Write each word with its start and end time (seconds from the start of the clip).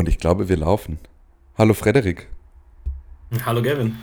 Und 0.00 0.08
ich 0.08 0.16
glaube, 0.16 0.48
wir 0.48 0.56
laufen. 0.56 0.98
Hallo 1.58 1.74
Frederik. 1.74 2.26
Hallo 3.44 3.60
Gavin. 3.60 3.96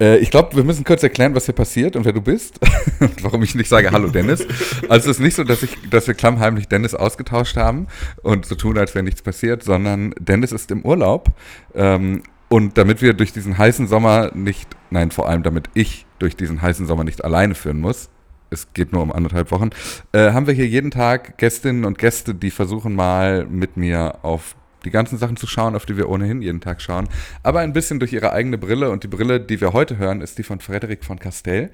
Äh, 0.00 0.18
ich 0.18 0.30
glaube, 0.30 0.54
wir 0.54 0.62
müssen 0.62 0.84
kurz 0.84 1.02
erklären, 1.02 1.34
was 1.34 1.46
hier 1.46 1.54
passiert 1.54 1.96
und 1.96 2.04
wer 2.04 2.12
du 2.12 2.20
bist 2.20 2.60
und 3.00 3.24
warum 3.24 3.42
ich 3.42 3.56
nicht 3.56 3.68
sage 3.68 3.90
Hallo 3.90 4.06
Dennis. 4.06 4.46
Also 4.88 5.10
es 5.10 5.16
ist 5.16 5.20
nicht 5.20 5.34
so, 5.34 5.42
dass, 5.42 5.64
ich, 5.64 5.76
dass 5.90 6.06
wir 6.06 6.14
klammheimlich 6.14 6.68
Dennis 6.68 6.94
ausgetauscht 6.94 7.56
haben 7.56 7.88
und 8.22 8.46
so 8.46 8.54
tun, 8.54 8.78
als 8.78 8.94
wäre 8.94 9.02
nichts 9.02 9.20
passiert, 9.20 9.64
sondern 9.64 10.14
Dennis 10.16 10.52
ist 10.52 10.70
im 10.70 10.84
Urlaub. 10.84 11.32
Ähm, 11.74 12.22
und 12.48 12.78
damit 12.78 13.02
wir 13.02 13.12
durch 13.12 13.32
diesen 13.32 13.58
heißen 13.58 13.88
Sommer 13.88 14.30
nicht, 14.32 14.76
nein, 14.90 15.10
vor 15.10 15.28
allem 15.28 15.42
damit 15.42 15.70
ich 15.74 16.06
durch 16.20 16.36
diesen 16.36 16.62
heißen 16.62 16.86
Sommer 16.86 17.02
nicht 17.02 17.24
alleine 17.24 17.56
führen 17.56 17.80
muss, 17.80 18.10
es 18.50 18.72
geht 18.74 18.92
nur 18.92 19.02
um 19.02 19.10
anderthalb 19.10 19.50
Wochen, 19.50 19.70
äh, 20.12 20.30
haben 20.30 20.46
wir 20.46 20.54
hier 20.54 20.68
jeden 20.68 20.92
Tag 20.92 21.36
Gästinnen 21.36 21.84
und 21.84 21.98
Gäste, 21.98 22.32
die 22.32 22.52
versuchen 22.52 22.94
mal 22.94 23.44
mit 23.46 23.76
mir 23.76 24.20
auf 24.22 24.54
die 24.86 24.90
ganzen 24.90 25.18
Sachen 25.18 25.36
zu 25.36 25.46
schauen, 25.46 25.74
auf 25.74 25.84
die 25.84 25.96
wir 25.96 26.08
ohnehin 26.08 26.40
jeden 26.40 26.60
Tag 26.60 26.80
schauen, 26.80 27.08
aber 27.42 27.60
ein 27.60 27.72
bisschen 27.72 27.98
durch 27.98 28.12
ihre 28.12 28.32
eigene 28.32 28.56
Brille. 28.56 28.90
Und 28.90 29.02
die 29.02 29.08
Brille, 29.08 29.40
die 29.40 29.60
wir 29.60 29.72
heute 29.72 29.98
hören, 29.98 30.20
ist 30.20 30.38
die 30.38 30.44
von 30.44 30.60
Frederik 30.60 31.04
von 31.04 31.18
Castell. 31.18 31.70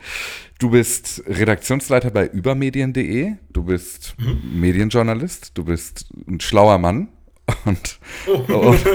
Du 0.58 0.70
bist 0.70 1.22
Redaktionsleiter 1.26 2.10
bei 2.10 2.26
übermedien.de, 2.26 3.34
du 3.52 3.62
bist 3.64 4.14
mhm. 4.18 4.60
Medienjournalist, 4.60 5.52
du 5.54 5.64
bist 5.64 6.06
ein 6.26 6.40
schlauer 6.40 6.78
Mann. 6.78 7.08
Und, 7.64 7.98
oh. 8.28 8.34
und, 8.54 8.86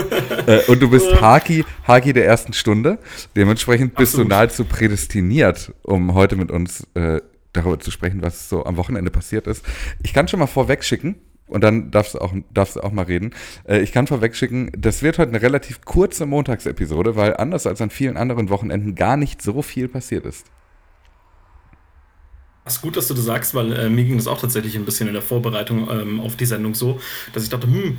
äh, 0.48 0.62
und, 0.68 0.80
du 0.80 0.88
bist 0.88 1.20
Haki, 1.20 1.66
Haki 1.84 2.14
der 2.14 2.24
ersten 2.24 2.54
Stunde. 2.54 2.98
Dementsprechend 3.36 3.94
bist 3.94 4.14
Absolut. 4.14 4.32
du 4.32 4.34
nahezu 4.34 4.64
prädestiniert, 4.64 5.74
um 5.82 6.14
heute 6.14 6.34
mit 6.34 6.50
uns 6.50 6.86
äh, 6.94 7.20
darüber 7.52 7.78
zu 7.78 7.90
sprechen, 7.90 8.22
was 8.22 8.48
so 8.48 8.64
am 8.64 8.78
Wochenende 8.78 9.10
passiert 9.10 9.46
ist. 9.46 9.64
Ich 10.02 10.14
kann 10.14 10.28
schon 10.28 10.40
mal 10.40 10.46
vorweg 10.46 10.82
schicken, 10.82 11.16
und 11.48 11.62
dann 11.62 11.90
darfst 11.90 12.14
du 12.14 12.20
auch, 12.20 12.32
darfst 12.52 12.76
du 12.76 12.80
auch 12.80 12.92
mal 12.92 13.04
reden. 13.04 13.34
Äh, 13.64 13.80
ich 13.80 13.92
kann 13.92 14.06
vorwegschicken, 14.06 14.70
das 14.76 15.02
wird 15.02 15.18
heute 15.18 15.30
eine 15.30 15.42
relativ 15.42 15.84
kurze 15.84 16.26
Montagsepisode, 16.26 17.16
weil 17.16 17.36
anders 17.36 17.66
als 17.66 17.80
an 17.80 17.90
vielen 17.90 18.16
anderen 18.16 18.50
Wochenenden 18.50 18.94
gar 18.94 19.16
nicht 19.16 19.42
so 19.42 19.62
viel 19.62 19.88
passiert 19.88 20.26
ist. 20.26 20.46
Das 22.64 22.76
ist 22.76 22.82
gut, 22.82 22.98
dass 22.98 23.08
du 23.08 23.14
das 23.14 23.24
sagst, 23.24 23.54
weil 23.54 23.72
äh, 23.72 23.88
mir 23.88 24.04
ging 24.04 24.18
das 24.18 24.26
auch 24.26 24.38
tatsächlich 24.38 24.76
ein 24.76 24.84
bisschen 24.84 25.08
in 25.08 25.14
der 25.14 25.22
Vorbereitung 25.22 25.88
ähm, 25.90 26.20
auf 26.20 26.36
die 26.36 26.44
Sendung 26.44 26.74
so, 26.74 27.00
dass 27.32 27.42
ich 27.42 27.48
dachte, 27.48 27.66
hm, 27.66 27.96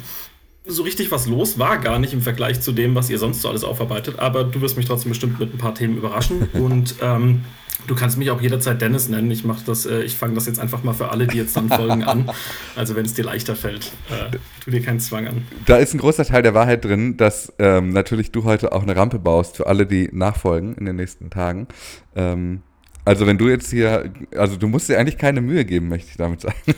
so 0.65 0.83
richtig 0.83 1.11
was 1.11 1.25
los 1.25 1.57
war 1.57 1.79
gar 1.79 1.97
nicht 1.97 2.13
im 2.13 2.21
Vergleich 2.21 2.61
zu 2.61 2.71
dem, 2.71 2.93
was 2.93 3.09
ihr 3.09 3.17
sonst 3.17 3.41
so 3.41 3.49
alles 3.49 3.63
aufarbeitet. 3.63 4.19
Aber 4.19 4.43
du 4.43 4.61
wirst 4.61 4.77
mich 4.77 4.85
trotzdem 4.85 5.09
bestimmt 5.09 5.39
mit 5.39 5.53
ein 5.53 5.57
paar 5.57 5.73
Themen 5.73 5.97
überraschen. 5.97 6.49
Und 6.53 6.95
ähm, 7.01 7.45
Du 7.87 7.95
kannst 7.95 8.17
mich 8.17 8.29
auch 8.29 8.41
jederzeit 8.41 8.81
Dennis 8.81 9.09
nennen. 9.09 9.31
Ich 9.31 9.43
mache 9.43 9.63
das, 9.65 9.85
äh, 9.85 10.01
ich 10.01 10.15
fange 10.15 10.35
das 10.35 10.45
jetzt 10.45 10.59
einfach 10.59 10.83
mal 10.83 10.93
für 10.93 11.09
alle, 11.09 11.27
die 11.27 11.37
jetzt 11.37 11.55
dann 11.57 11.69
folgen, 11.69 12.03
an. 12.03 12.29
Also 12.75 12.95
wenn 12.95 13.05
es 13.05 13.13
dir 13.13 13.25
leichter 13.25 13.55
fällt, 13.55 13.91
äh, 14.09 14.37
tu 14.63 14.71
dir 14.71 14.81
keinen 14.81 14.99
Zwang 14.99 15.27
an. 15.27 15.47
Da 15.65 15.77
ist 15.77 15.93
ein 15.93 15.97
großer 15.97 16.25
Teil 16.25 16.43
der 16.43 16.53
Wahrheit 16.53 16.85
drin, 16.85 17.17
dass 17.17 17.51
ähm, 17.59 17.89
natürlich 17.89 18.31
du 18.31 18.43
heute 18.43 18.71
auch 18.71 18.83
eine 18.83 18.95
Rampe 18.95 19.19
baust 19.19 19.57
für 19.57 19.67
alle, 19.67 19.85
die 19.85 20.09
nachfolgen 20.13 20.75
in 20.75 20.85
den 20.85 20.95
nächsten 20.95 21.29
Tagen. 21.29 21.67
Ähm, 22.15 22.61
also 23.09 23.25
wenn 23.25 23.39
du 23.39 23.49
jetzt 23.49 23.71
hier, 23.71 24.13
also 24.35 24.55
du 24.55 24.67
musst 24.67 24.87
dir 24.87 24.99
eigentlich 24.99 25.17
keine 25.17 25.41
Mühe 25.41 25.65
geben, 25.65 25.87
möchte 25.87 26.09
ich 26.11 26.17
damit 26.17 26.41
sagen. 26.41 26.57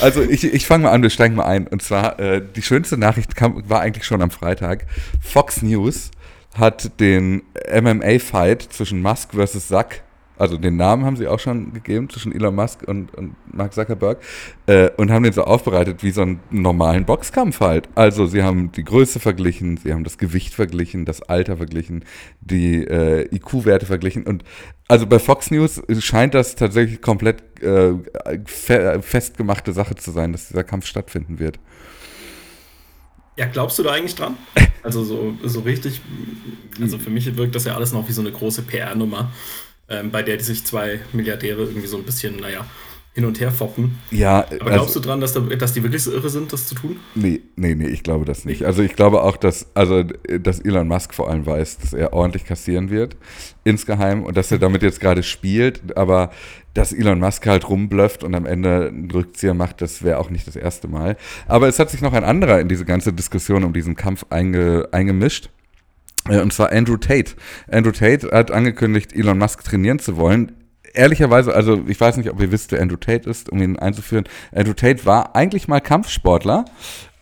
also 0.00 0.22
ich, 0.22 0.44
ich 0.44 0.66
fange 0.66 0.84
mal 0.84 0.92
an, 0.92 1.02
wir 1.02 1.10
steigen 1.10 1.34
mal 1.34 1.46
ein. 1.46 1.66
Und 1.66 1.82
zwar, 1.82 2.20
äh, 2.20 2.40
die 2.54 2.62
schönste 2.62 2.96
Nachricht 2.96 3.34
kam, 3.34 3.68
war 3.68 3.80
eigentlich 3.80 4.04
schon 4.04 4.22
am 4.22 4.30
Freitag. 4.30 4.86
Fox 5.20 5.62
News 5.62 6.12
hat 6.54 7.00
den 7.00 7.42
MMA-Fight 7.72 8.62
zwischen 8.62 9.02
Musk 9.02 9.34
versus 9.34 9.68
Zuck, 9.68 10.02
also 10.36 10.56
den 10.56 10.76
Namen 10.76 11.04
haben 11.04 11.16
sie 11.16 11.28
auch 11.28 11.38
schon 11.38 11.72
gegeben, 11.72 12.10
zwischen 12.10 12.34
Elon 12.34 12.56
Musk 12.56 12.82
und, 12.86 13.14
und 13.14 13.36
Mark 13.52 13.72
Zuckerberg, 13.72 14.18
äh, 14.66 14.90
und 14.96 15.10
haben 15.10 15.22
den 15.22 15.32
so 15.32 15.44
aufbereitet 15.44 16.02
wie 16.02 16.10
so 16.10 16.22
einen 16.22 16.40
normalen 16.50 17.04
Boxkampf 17.04 17.60
halt. 17.60 17.88
Also 17.94 18.26
sie 18.26 18.42
haben 18.42 18.72
die 18.72 18.82
Größe 18.82 19.20
verglichen, 19.20 19.76
sie 19.76 19.92
haben 19.92 20.02
das 20.02 20.18
Gewicht 20.18 20.54
verglichen, 20.54 21.04
das 21.04 21.22
Alter 21.22 21.56
verglichen, 21.56 22.04
die 22.40 22.84
äh, 22.84 23.32
IQ-Werte 23.34 23.86
verglichen 23.86 24.24
und 24.24 24.42
also 24.88 25.06
bei 25.06 25.18
Fox 25.18 25.50
News 25.50 25.80
scheint 26.00 26.34
das 26.34 26.56
tatsächlich 26.56 27.00
komplett 27.00 27.62
äh, 27.62 27.94
fe 28.44 29.00
festgemachte 29.00 29.72
Sache 29.72 29.94
zu 29.94 30.10
sein, 30.10 30.32
dass 30.32 30.48
dieser 30.48 30.64
Kampf 30.64 30.86
stattfinden 30.86 31.38
wird. 31.38 31.58
Ja, 33.36 33.46
glaubst 33.46 33.78
du 33.78 33.82
da 33.82 33.92
eigentlich 33.92 34.14
dran? 34.14 34.36
Also 34.84 35.02
so, 35.02 35.34
so 35.42 35.60
richtig, 35.60 36.02
also 36.78 36.98
für 36.98 37.08
mich 37.08 37.34
wirkt 37.38 37.54
das 37.54 37.64
ja 37.64 37.74
alles 37.74 37.92
noch 37.94 38.06
wie 38.06 38.12
so 38.12 38.20
eine 38.20 38.30
große 38.30 38.60
PR-Nummer, 38.64 39.32
ähm, 39.88 40.10
bei 40.10 40.22
der 40.22 40.36
die 40.36 40.44
sich 40.44 40.66
zwei 40.66 41.00
Milliardäre 41.14 41.62
irgendwie 41.62 41.86
so 41.86 41.96
ein 41.96 42.02
bisschen, 42.02 42.36
naja, 42.36 42.66
hin 43.14 43.24
und 43.24 43.38
her 43.38 43.52
foppen. 43.52 43.96
Ja, 44.10 44.40
aber 44.40 44.70
glaubst 44.70 44.88
also, 44.88 45.00
du 45.00 45.06
dran, 45.06 45.20
dass, 45.20 45.32
da, 45.32 45.40
dass 45.40 45.72
die 45.72 45.84
wirklich 45.84 46.02
so 46.02 46.10
irre 46.10 46.28
sind, 46.28 46.52
das 46.52 46.66
zu 46.66 46.74
tun? 46.74 46.96
Nee, 47.14 47.42
nee, 47.54 47.76
nee, 47.76 47.86
ich 47.86 48.02
glaube 48.02 48.24
das 48.24 48.44
nicht. 48.44 48.64
Also 48.64 48.82
ich 48.82 48.96
glaube 48.96 49.22
auch, 49.22 49.36
dass, 49.36 49.68
also, 49.74 50.02
dass 50.02 50.58
Elon 50.58 50.88
Musk 50.88 51.14
vor 51.14 51.30
allem 51.30 51.46
weiß, 51.46 51.78
dass 51.78 51.92
er 51.92 52.12
ordentlich 52.12 52.44
kassieren 52.44 52.90
wird, 52.90 53.16
insgeheim, 53.62 54.24
und 54.24 54.36
dass 54.36 54.50
er 54.50 54.58
damit 54.58 54.82
jetzt 54.82 55.00
gerade 55.00 55.22
spielt, 55.22 55.96
aber 55.96 56.32
dass 56.74 56.92
Elon 56.92 57.20
Musk 57.20 57.46
halt 57.46 57.68
rumblufft 57.68 58.24
und 58.24 58.34
am 58.34 58.46
Ende 58.46 58.88
einen 58.88 59.08
Rückzieher 59.08 59.54
macht, 59.54 59.80
das 59.80 60.02
wäre 60.02 60.18
auch 60.18 60.30
nicht 60.30 60.48
das 60.48 60.56
erste 60.56 60.88
Mal. 60.88 61.16
Aber 61.46 61.68
es 61.68 61.78
hat 61.78 61.90
sich 61.90 62.00
noch 62.00 62.14
ein 62.14 62.24
anderer 62.24 62.58
in 62.58 62.68
diese 62.68 62.84
ganze 62.84 63.12
Diskussion 63.12 63.62
um 63.62 63.72
diesen 63.72 63.94
Kampf 63.94 64.26
einge, 64.30 64.88
eingemischt. 64.90 65.50
Äh, 66.28 66.40
und 66.40 66.52
zwar 66.52 66.72
Andrew 66.72 66.96
Tate. 66.96 67.34
Andrew 67.70 67.92
Tate 67.92 68.28
hat 68.32 68.50
angekündigt, 68.50 69.12
Elon 69.12 69.38
Musk 69.38 69.62
trainieren 69.62 70.00
zu 70.00 70.16
wollen 70.16 70.50
ehrlicherweise, 70.94 71.54
also 71.54 71.82
ich 71.86 72.00
weiß 72.00 72.16
nicht, 72.16 72.30
ob 72.30 72.40
ihr 72.40 72.50
wisst, 72.50 72.72
wer 72.72 72.80
Andrew 72.80 72.96
Tate 72.96 73.28
ist, 73.28 73.50
um 73.50 73.60
ihn 73.60 73.78
einzuführen. 73.78 74.24
Andrew 74.52 74.72
Tate 74.72 75.04
war 75.04 75.36
eigentlich 75.36 75.68
mal 75.68 75.80
Kampfsportler, 75.80 76.64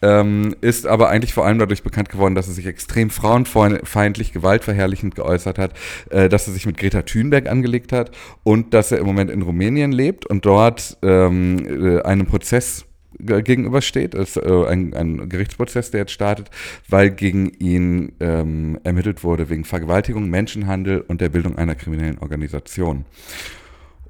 ähm, 0.03 0.55
ist 0.61 0.87
aber 0.87 1.09
eigentlich 1.09 1.33
vor 1.33 1.47
allem 1.47 1.59
dadurch 1.59 1.83
bekannt 1.83 2.09
geworden, 2.09 2.35
dass 2.35 2.49
er 2.49 2.55
sich 2.55 2.67
extrem 2.67 3.11
frauenfeindlich, 3.11 4.33
gewaltverherrlichend 4.33 5.15
geäußert 5.15 5.59
hat, 5.59 5.73
äh, 6.11 6.29
dass 6.29 6.47
er 6.47 6.53
sich 6.53 6.67
mit 6.67 6.77
Greta 6.77 7.03
Thunberg 7.03 7.49
angelegt 7.49 7.93
hat 7.93 8.11
und 8.43 8.75
dass 8.75 8.93
er 8.93 8.99
im 8.99 9.07
Moment 9.07 9.31
in 9.31 9.43
Rumänien 9.43 9.93
lebt 9.93 10.27
und 10.27 10.45
dort 10.45 10.99
ähm, 11.03 11.67
äh, 11.67 12.03
einem 12.03 12.27
Prozess 12.27 12.85
gegenübersteht. 13.19 14.15
Das 14.15 14.37
ist 14.37 14.45
äh, 14.45 14.67
ein, 14.67 14.95
ein, 14.95 15.29
Gerichtsprozess, 15.29 15.93
der 15.93 16.01
jetzt 16.01 16.13
startet, 16.13 16.51
weil 16.89 17.11
gegen 17.11 17.51
ihn 17.61 18.13
ähm, 18.19 18.81
ermittelt 18.83 19.23
wurde 19.23 19.49
wegen 19.51 19.65
Vergewaltigung, 19.65 20.29
Menschenhandel 20.29 21.03
und 21.03 21.21
der 21.21 21.29
Bildung 21.29 21.57
einer 21.57 21.75
kriminellen 21.75 22.19
Organisation. 22.19 23.05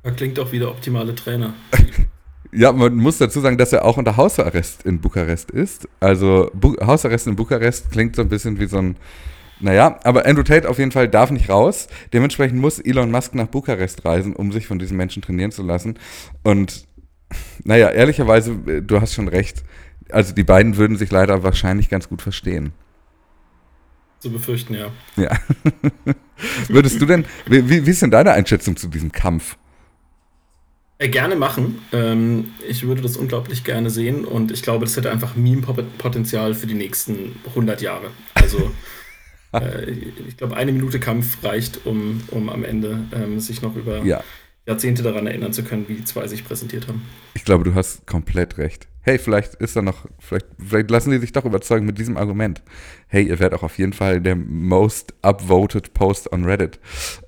Er 0.03 0.13
klingt 0.13 0.39
doch 0.39 0.53
wie 0.53 0.59
der 0.59 0.69
optimale 0.69 1.15
Trainer. 1.15 1.55
ja, 2.53 2.73
man 2.73 2.97
muss 2.97 3.19
dazu 3.19 3.41
sagen, 3.41 3.59
dass 3.59 3.73
er 3.73 3.85
auch 3.85 3.97
unter 3.97 4.17
Hausarrest 4.17 4.85
in 4.85 5.01
Bukarest 5.01 5.51
ist. 5.51 5.89
Also 6.01 6.51
Bu 6.55 6.75
Hausarrest 6.85 7.27
in 7.27 7.37
Bukarest 7.37 7.91
klingt 7.91 8.17
so 8.17 8.23
ein 8.23 8.29
bisschen 8.29 8.59
wie 8.59 8.67
so 8.67 8.79
ein 8.79 8.97
naja, 9.63 10.01
aber 10.03 10.27
Andrew 10.27 10.43
Tate 10.43 10.69
auf 10.69 10.81
jeden 10.81 10.91
Fall 10.91 11.09
darf 11.09 11.31
nicht 11.31 11.49
raus. 11.49 11.87
Dementsprechend 12.13 12.61
muss 12.61 12.81
Elon 12.81 13.13
Musk 13.13 13.37
nach 13.37 13.47
Bukarest 13.47 14.05
reisen, 14.05 14.35
um 14.35 14.51
sich 14.51 14.67
von 14.67 14.81
diesen 14.81 14.97
Menschen 14.97 15.23
trainieren 15.23 15.53
zu 15.53 15.63
lassen. 15.63 16.01
Und 16.43 16.89
naja, 17.63 17.89
ehrlicherweise, 17.89 18.57
du 18.83 19.01
hast 19.01 19.15
schon 19.15 19.29
recht. 19.29 19.63
Also 20.11 20.35
die 20.35 20.43
beiden 20.43 20.77
würden 20.77 20.97
sich 20.97 21.13
leider 21.13 21.45
wahrscheinlich 21.45 21.89
ganz 21.89 22.09
gut 22.09 22.23
verstehen. 22.23 22.73
Zu 24.19 24.33
befürchten, 24.33 24.75
ja. 24.75 24.91
Ja. 25.17 25.31
Würdest 26.69 27.01
du 27.01 27.07
denn, 27.07 27.25
wie, 27.47 27.87
wie 27.87 27.91
ist 27.91 28.03
denn 28.03 28.11
deine 28.11 28.33
Einschätzung 28.33 28.77
zu 28.77 28.89
diesem 28.89 29.13
Kampf? 29.13 29.57
Äh, 31.03 31.09
gerne 31.09 31.35
machen. 31.35 31.81
Ähm, 31.93 32.53
ich 32.69 32.87
würde 32.87 33.03
das 33.03 33.17
unglaublich 33.17 33.65
gerne 33.65 33.91
sehen 33.91 34.25
und 34.25 34.53
ich 34.53 34.63
glaube, 34.63 34.85
das 34.85 34.97
hätte 34.97 35.11
einfach 35.11 35.35
Meme-Potenzial 35.35 36.55
für 36.55 36.69
die 36.69 36.75
nächsten 36.75 37.37
100 37.49 37.83
Jahre. 37.83 38.11
Also 38.35 38.71
äh, 39.53 39.91
ich 40.29 40.37
glaube, 40.37 40.57
eine 40.57 40.71
Minute 40.71 41.01
Kampf 41.01 41.43
reicht, 41.43 41.87
um, 41.87 42.23
um 42.31 42.49
am 42.49 42.63
Ende 42.63 43.01
ähm, 43.13 43.41
sich 43.41 43.63
noch 43.63 43.75
über 43.75 44.05
ja. 44.05 44.23
Jahrzehnte 44.67 45.03
daran 45.03 45.27
erinnern 45.27 45.53
zu 45.53 45.65
können, 45.65 45.89
wie 45.89 45.95
die 45.95 46.05
zwei 46.05 46.27
sich 46.29 46.45
präsentiert 46.45 46.87
haben. 46.87 47.03
Ich 47.35 47.45
glaube, 47.45 47.65
du 47.65 47.75
hast 47.75 48.07
komplett 48.07 48.59
recht. 48.59 48.87
Hey, 49.05 49.19
vielleicht 49.19 49.57
ist 49.57 49.75
da 49.75 49.83
noch, 49.83 50.07
vielleicht, 50.21 50.47
vielleicht 50.65 50.89
lassen 50.89 51.11
die 51.11 51.19
sich 51.19 51.33
doch 51.33 51.45
überzeugen 51.45 51.85
mit 51.87 51.99
diesem 51.99 52.17
Argument. 52.17 52.63
Hey, 53.09 53.25
ihr 53.25 53.41
werdet 53.41 53.59
auch 53.59 53.65
auf 53.65 53.77
jeden 53.77 53.93
Fall 53.93 54.21
der 54.21 54.37
most 54.37 55.13
upvoted 55.23 55.93
Post 55.93 56.33
on 56.33 56.45
Reddit. 56.45 56.79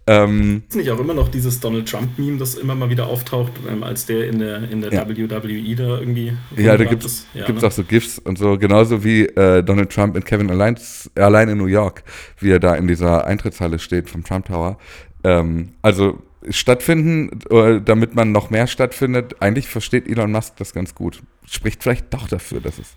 Ähm, 0.07 0.63
ist 0.69 0.77
nicht 0.77 0.91
auch 0.93 1.01
immer 1.01 1.15
noch 1.15 1.29
dieses 1.29 1.59
Donald 1.59 1.89
Trump-Meme, 1.89 2.39
das 2.39 2.55
immer 2.55 2.77
mal 2.77 2.91
wieder 2.91 3.09
auftaucht, 3.09 3.55
ähm, 3.69 3.83
als 3.83 4.07
der 4.07 4.29
in 4.29 4.39
der, 4.39 4.71
in 4.71 4.83
der 4.83 4.93
ja. 4.93 5.09
WWE 5.09 5.27
da 5.75 5.99
irgendwie. 5.99 6.33
Ja, 6.57 6.77
da 6.77 6.85
gibt 6.85 7.05
es 7.05 7.27
ja, 7.35 7.51
ne? 7.51 7.61
auch 7.61 7.73
so 7.73 7.83
GIFs 7.83 8.21
und 8.21 8.39
so, 8.39 8.57
genauso 8.57 9.03
wie 9.03 9.25
äh, 9.25 9.65
Donald 9.65 9.91
Trump 9.91 10.15
in 10.17 10.23
Kevin 10.23 10.53
allein, 10.53 10.79
allein 11.17 11.49
in 11.49 11.59
New 11.59 11.67
York, 11.67 12.05
wie 12.39 12.53
er 12.53 12.61
da 12.61 12.77
in 12.77 12.87
dieser 12.87 13.27
Eintrittshalle 13.27 13.81
steht 13.81 14.09
vom 14.09 14.23
Trump 14.23 14.47
Tower. 14.47 14.79
Ähm, 15.25 15.71
also 15.83 16.23
stattfinden, 16.51 17.41
äh, 17.51 17.81
damit 17.81 18.15
man 18.15 18.33
noch 18.33 18.51
mehr 18.51 18.67
stattfindet. 18.67 19.37
Eigentlich 19.41 19.69
versteht 19.69 20.09
Elon 20.09 20.33
Musk 20.33 20.57
das 20.57 20.73
ganz 20.73 20.95
gut. 20.95 21.23
Spricht 21.47 21.83
vielleicht 21.83 22.13
doch 22.13 22.29
dafür, 22.29 22.61
dass 22.61 22.79
es. 22.79 22.95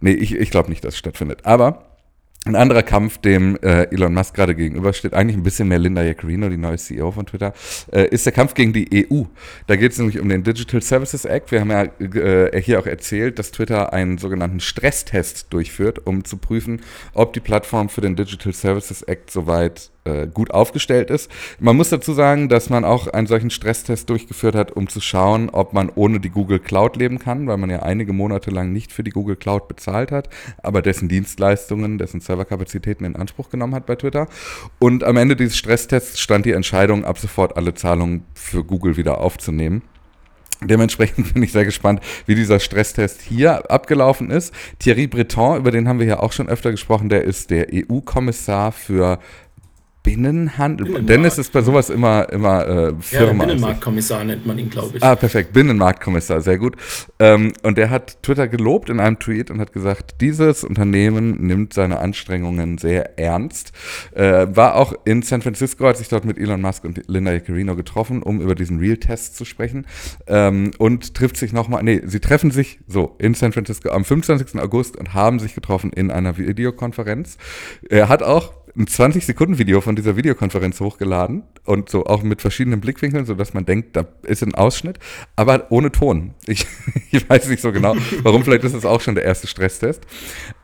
Nee, 0.00 0.12
ich, 0.12 0.34
ich 0.34 0.50
glaube 0.50 0.70
nicht, 0.70 0.84
dass 0.84 0.94
es 0.94 0.98
stattfindet. 0.98 1.44
Aber 1.44 1.86
Ein 2.44 2.56
anderer 2.56 2.82
Kampf, 2.82 3.18
dem 3.18 3.56
äh, 3.62 3.84
Elon 3.92 4.14
Musk 4.14 4.34
gerade 4.34 4.56
gegenübersteht, 4.56 5.14
eigentlich 5.14 5.36
ein 5.36 5.44
bisschen 5.44 5.68
mehr 5.68 5.78
Linda 5.78 6.02
Yaccarino, 6.02 6.48
die 6.48 6.56
neue 6.56 6.76
CEO 6.76 7.12
von 7.12 7.24
Twitter, 7.24 7.52
äh, 7.92 8.08
ist 8.08 8.26
der 8.26 8.32
Kampf 8.32 8.54
gegen 8.54 8.72
die 8.72 9.06
EU. 9.08 9.22
Da 9.68 9.76
geht 9.76 9.92
es 9.92 9.98
nämlich 9.98 10.18
um 10.18 10.28
den 10.28 10.42
Digital 10.42 10.82
Services 10.82 11.24
Act. 11.24 11.52
Wir 11.52 11.60
haben 11.60 11.70
ja 11.70 11.84
äh, 11.84 12.60
hier 12.60 12.80
auch 12.80 12.86
erzählt, 12.86 13.38
dass 13.38 13.52
Twitter 13.52 13.92
einen 13.92 14.18
sogenannten 14.18 14.58
Stresstest 14.58 15.52
durchführt, 15.52 16.04
um 16.04 16.24
zu 16.24 16.36
prüfen, 16.36 16.80
ob 17.14 17.32
die 17.32 17.38
Plattform 17.38 17.88
für 17.88 18.00
den 18.00 18.16
Digital 18.16 18.52
Services 18.52 19.02
Act 19.02 19.30
soweit 19.30 19.91
äh, 20.04 20.26
gut 20.26 20.50
aufgestellt 20.50 21.10
ist. 21.10 21.30
Man 21.60 21.76
muss 21.76 21.90
dazu 21.90 22.12
sagen, 22.12 22.48
dass 22.48 22.70
man 22.70 22.84
auch 22.84 23.06
einen 23.06 23.26
solchen 23.26 23.50
Stresstest 23.50 24.10
durchgeführt 24.10 24.54
hat, 24.54 24.72
um 24.72 24.88
zu 24.88 25.00
schauen, 25.00 25.48
ob 25.50 25.72
man 25.72 25.90
ohne 25.94 26.18
die 26.18 26.30
Google 26.30 26.58
Cloud 26.58 26.96
leben 26.96 27.18
kann, 27.18 27.46
weil 27.46 27.56
man 27.56 27.70
ja 27.70 27.80
einige 27.80 28.12
Monate 28.12 28.50
lang 28.50 28.72
nicht 28.72 28.92
für 28.92 29.04
die 29.04 29.10
Google 29.10 29.36
Cloud 29.36 29.68
bezahlt 29.68 30.10
hat, 30.10 30.28
aber 30.62 30.82
dessen 30.82 31.08
Dienstleistungen, 31.08 31.98
dessen 31.98 32.20
Serverkapazitäten 32.20 33.06
in 33.06 33.16
Anspruch 33.16 33.50
genommen 33.50 33.74
hat 33.74 33.86
bei 33.86 33.96
Twitter. 33.96 34.26
Und 34.78 35.04
am 35.04 35.16
Ende 35.16 35.36
dieses 35.36 35.56
Stresstests 35.56 36.20
stand 36.20 36.46
die 36.46 36.52
Entscheidung, 36.52 37.04
ab 37.04 37.18
sofort 37.18 37.56
alle 37.56 37.74
Zahlungen 37.74 38.24
für 38.34 38.64
Google 38.64 38.96
wieder 38.96 39.18
aufzunehmen. 39.18 39.82
Dementsprechend 40.64 41.34
bin 41.34 41.42
ich 41.42 41.52
sehr 41.52 41.64
gespannt, 41.64 42.00
wie 42.26 42.34
dieser 42.34 42.60
Stresstest 42.60 43.20
hier 43.22 43.70
abgelaufen 43.70 44.30
ist. 44.30 44.54
Thierry 44.78 45.06
Breton, 45.06 45.58
über 45.58 45.70
den 45.70 45.88
haben 45.88 45.98
wir 45.98 46.06
ja 46.06 46.20
auch 46.20 46.32
schon 46.32 46.48
öfter 46.48 46.70
gesprochen, 46.70 47.08
der 47.08 47.24
ist 47.24 47.50
der 47.50 47.68
EU-Kommissar 47.72 48.72
für 48.72 49.18
Binnenhandel. 50.02 50.86
Binnenmarkt. 50.86 51.08
Dennis 51.08 51.38
ist 51.38 51.52
bei 51.52 51.62
sowas 51.62 51.88
immer, 51.88 52.28
immer 52.30 52.66
äh, 52.66 52.94
Firma. 53.00 53.44
Ja, 53.44 53.48
Binnenmarktkommissar 53.50 54.24
nennt 54.24 54.44
man 54.44 54.58
ihn, 54.58 54.68
glaube 54.68 54.96
ich. 54.96 55.02
Ah, 55.02 55.14
perfekt. 55.14 55.52
Binnenmarktkommissar, 55.52 56.40
sehr 56.40 56.58
gut. 56.58 56.76
Ähm, 57.20 57.52
und 57.62 57.78
der 57.78 57.90
hat 57.90 58.20
Twitter 58.22 58.48
gelobt 58.48 58.90
in 58.90 58.98
einem 58.98 59.20
Tweet 59.20 59.50
und 59.50 59.60
hat 59.60 59.72
gesagt, 59.72 60.20
dieses 60.20 60.64
Unternehmen 60.64 61.46
nimmt 61.46 61.72
seine 61.72 62.00
Anstrengungen 62.00 62.78
sehr 62.78 63.16
ernst. 63.18 63.72
Äh, 64.12 64.48
war 64.50 64.74
auch 64.74 64.92
in 65.04 65.22
San 65.22 65.40
Francisco, 65.40 65.86
hat 65.86 65.98
sich 65.98 66.08
dort 66.08 66.24
mit 66.24 66.36
Elon 66.36 66.60
Musk 66.60 66.84
und 66.84 67.02
Linda 67.06 67.32
Yaccarino 67.32 67.76
getroffen, 67.76 68.24
um 68.24 68.40
über 68.40 68.56
diesen 68.56 68.80
Real-Test 68.80 69.36
zu 69.36 69.44
sprechen. 69.44 69.86
Ähm, 70.26 70.72
und 70.78 71.14
trifft 71.14 71.36
sich 71.36 71.52
nochmal, 71.52 71.84
nee, 71.84 72.02
sie 72.04 72.18
treffen 72.18 72.50
sich 72.50 72.80
so 72.88 73.14
in 73.18 73.34
San 73.34 73.52
Francisco 73.52 73.90
am 73.90 74.04
25. 74.04 74.60
August 74.60 74.96
und 74.96 75.14
haben 75.14 75.38
sich 75.38 75.54
getroffen 75.54 75.92
in 75.92 76.10
einer 76.10 76.36
Videokonferenz. 76.38 77.38
Er 77.88 78.08
hat 78.08 78.24
auch 78.24 78.52
ein 78.76 78.86
20-Sekunden-Video 78.86 79.80
von 79.80 79.96
dieser 79.96 80.16
Videokonferenz 80.16 80.80
hochgeladen 80.80 81.42
und 81.64 81.88
so 81.90 82.06
auch 82.06 82.22
mit 82.22 82.40
verschiedenen 82.40 82.80
Blickwinkeln, 82.80 83.26
sodass 83.26 83.54
man 83.54 83.66
denkt, 83.66 83.96
da 83.96 84.06
ist 84.22 84.42
ein 84.42 84.54
Ausschnitt, 84.54 84.98
aber 85.36 85.70
ohne 85.70 85.92
Ton. 85.92 86.34
Ich, 86.46 86.66
ich 87.10 87.28
weiß 87.28 87.48
nicht 87.48 87.60
so 87.60 87.72
genau, 87.72 87.94
warum, 88.22 88.44
vielleicht 88.44 88.64
ist 88.64 88.74
es 88.74 88.84
auch 88.84 89.00
schon 89.00 89.14
der 89.14 89.24
erste 89.24 89.46
Stresstest. 89.46 90.02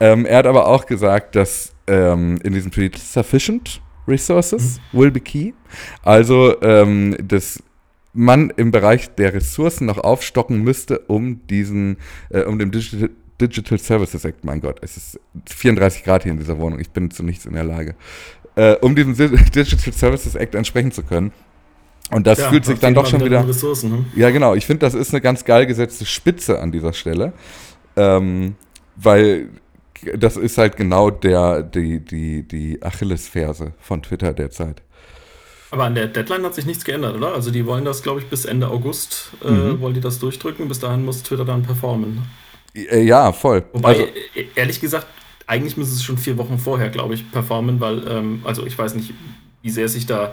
Ähm, 0.00 0.24
er 0.24 0.38
hat 0.38 0.46
aber 0.46 0.66
auch 0.66 0.86
gesagt, 0.86 1.36
dass 1.36 1.74
ähm, 1.86 2.38
in 2.42 2.52
diesem 2.52 2.70
Tweet 2.70 2.96
sufficient 2.96 3.82
resources 4.06 4.80
mhm. 4.92 4.98
will 4.98 5.10
be 5.10 5.20
key. 5.20 5.52
Also, 6.02 6.60
ähm, 6.62 7.16
dass 7.22 7.62
man 8.14 8.50
im 8.56 8.70
Bereich 8.70 9.14
der 9.14 9.34
Ressourcen 9.34 9.86
noch 9.86 9.98
aufstocken 9.98 10.62
müsste, 10.62 11.00
um 11.00 11.46
diesen, 11.46 11.98
äh, 12.30 12.42
um 12.42 12.58
dem 12.58 12.70
Digital 12.70 13.10
Digital 13.40 13.78
Services 13.78 14.24
Act, 14.24 14.44
mein 14.44 14.60
Gott, 14.60 14.78
es 14.82 14.96
ist 14.96 15.20
34 15.46 16.04
Grad 16.04 16.24
hier 16.24 16.32
in 16.32 16.38
dieser 16.38 16.58
Wohnung, 16.58 16.80
ich 16.80 16.90
bin 16.90 17.10
zu 17.10 17.22
nichts 17.22 17.46
in 17.46 17.54
der 17.54 17.64
Lage, 17.64 17.94
äh, 18.56 18.74
um 18.76 18.96
diesem 18.96 19.16
Digital 19.54 19.92
Services 19.92 20.34
Act 20.34 20.54
entsprechen 20.54 20.92
zu 20.92 21.02
können. 21.02 21.32
Und 22.10 22.26
das 22.26 22.38
ja, 22.38 22.48
fühlt 22.48 22.64
sich 22.64 22.78
dann 22.78 22.94
doch 22.94 23.06
schon 23.06 23.22
wieder. 23.22 23.46
Ressourcen, 23.46 23.90
ne? 23.90 24.04
Ja, 24.16 24.30
genau. 24.30 24.54
Ich 24.54 24.64
finde, 24.64 24.80
das 24.80 24.94
ist 24.94 25.12
eine 25.12 25.20
ganz 25.20 25.44
geil 25.44 25.66
gesetzte 25.66 26.06
Spitze 26.06 26.58
an 26.58 26.72
dieser 26.72 26.94
Stelle. 26.94 27.34
Ähm, 27.96 28.54
weil 28.96 29.48
das 30.16 30.36
ist 30.36 30.58
halt 30.58 30.76
genau 30.76 31.10
der, 31.10 31.62
die, 31.62 32.00
die, 32.00 32.46
die 32.46 32.82
Achillesferse 32.82 33.72
von 33.78 34.02
Twitter 34.02 34.32
derzeit. 34.32 34.82
Aber 35.70 35.84
an 35.84 35.94
der 35.94 36.06
Deadline 36.06 36.44
hat 36.44 36.54
sich 36.54 36.64
nichts 36.64 36.84
geändert, 36.84 37.16
oder? 37.16 37.34
Also 37.34 37.50
die 37.50 37.66
wollen 37.66 37.84
das, 37.84 38.02
glaube 38.02 38.20
ich, 38.20 38.26
bis 38.26 38.44
Ende 38.44 38.68
August 38.68 39.32
äh, 39.44 39.50
mhm. 39.50 39.80
wollen 39.80 39.94
die 39.94 40.00
das 40.00 40.18
durchdrücken. 40.18 40.68
Bis 40.68 40.80
dahin 40.80 41.04
muss 41.04 41.22
Twitter 41.22 41.44
dann 41.44 41.62
performen. 41.62 42.22
Äh, 42.86 43.02
ja, 43.02 43.32
voll. 43.32 43.64
Wobei, 43.72 43.88
also, 43.88 44.02
e-, 44.34 44.46
ehrlich 44.54 44.80
gesagt, 44.80 45.06
eigentlich 45.46 45.76
müsste 45.76 45.94
es 45.94 46.02
schon 46.02 46.18
vier 46.18 46.36
Wochen 46.38 46.58
vorher, 46.58 46.90
glaube 46.90 47.14
ich, 47.14 47.30
performen, 47.30 47.80
weil, 47.80 48.06
ähm, 48.08 48.42
also 48.44 48.66
ich 48.66 48.78
weiß 48.78 48.94
nicht, 48.94 49.14
wie 49.62 49.70
sehr 49.70 49.88
sich 49.88 50.06
da 50.06 50.32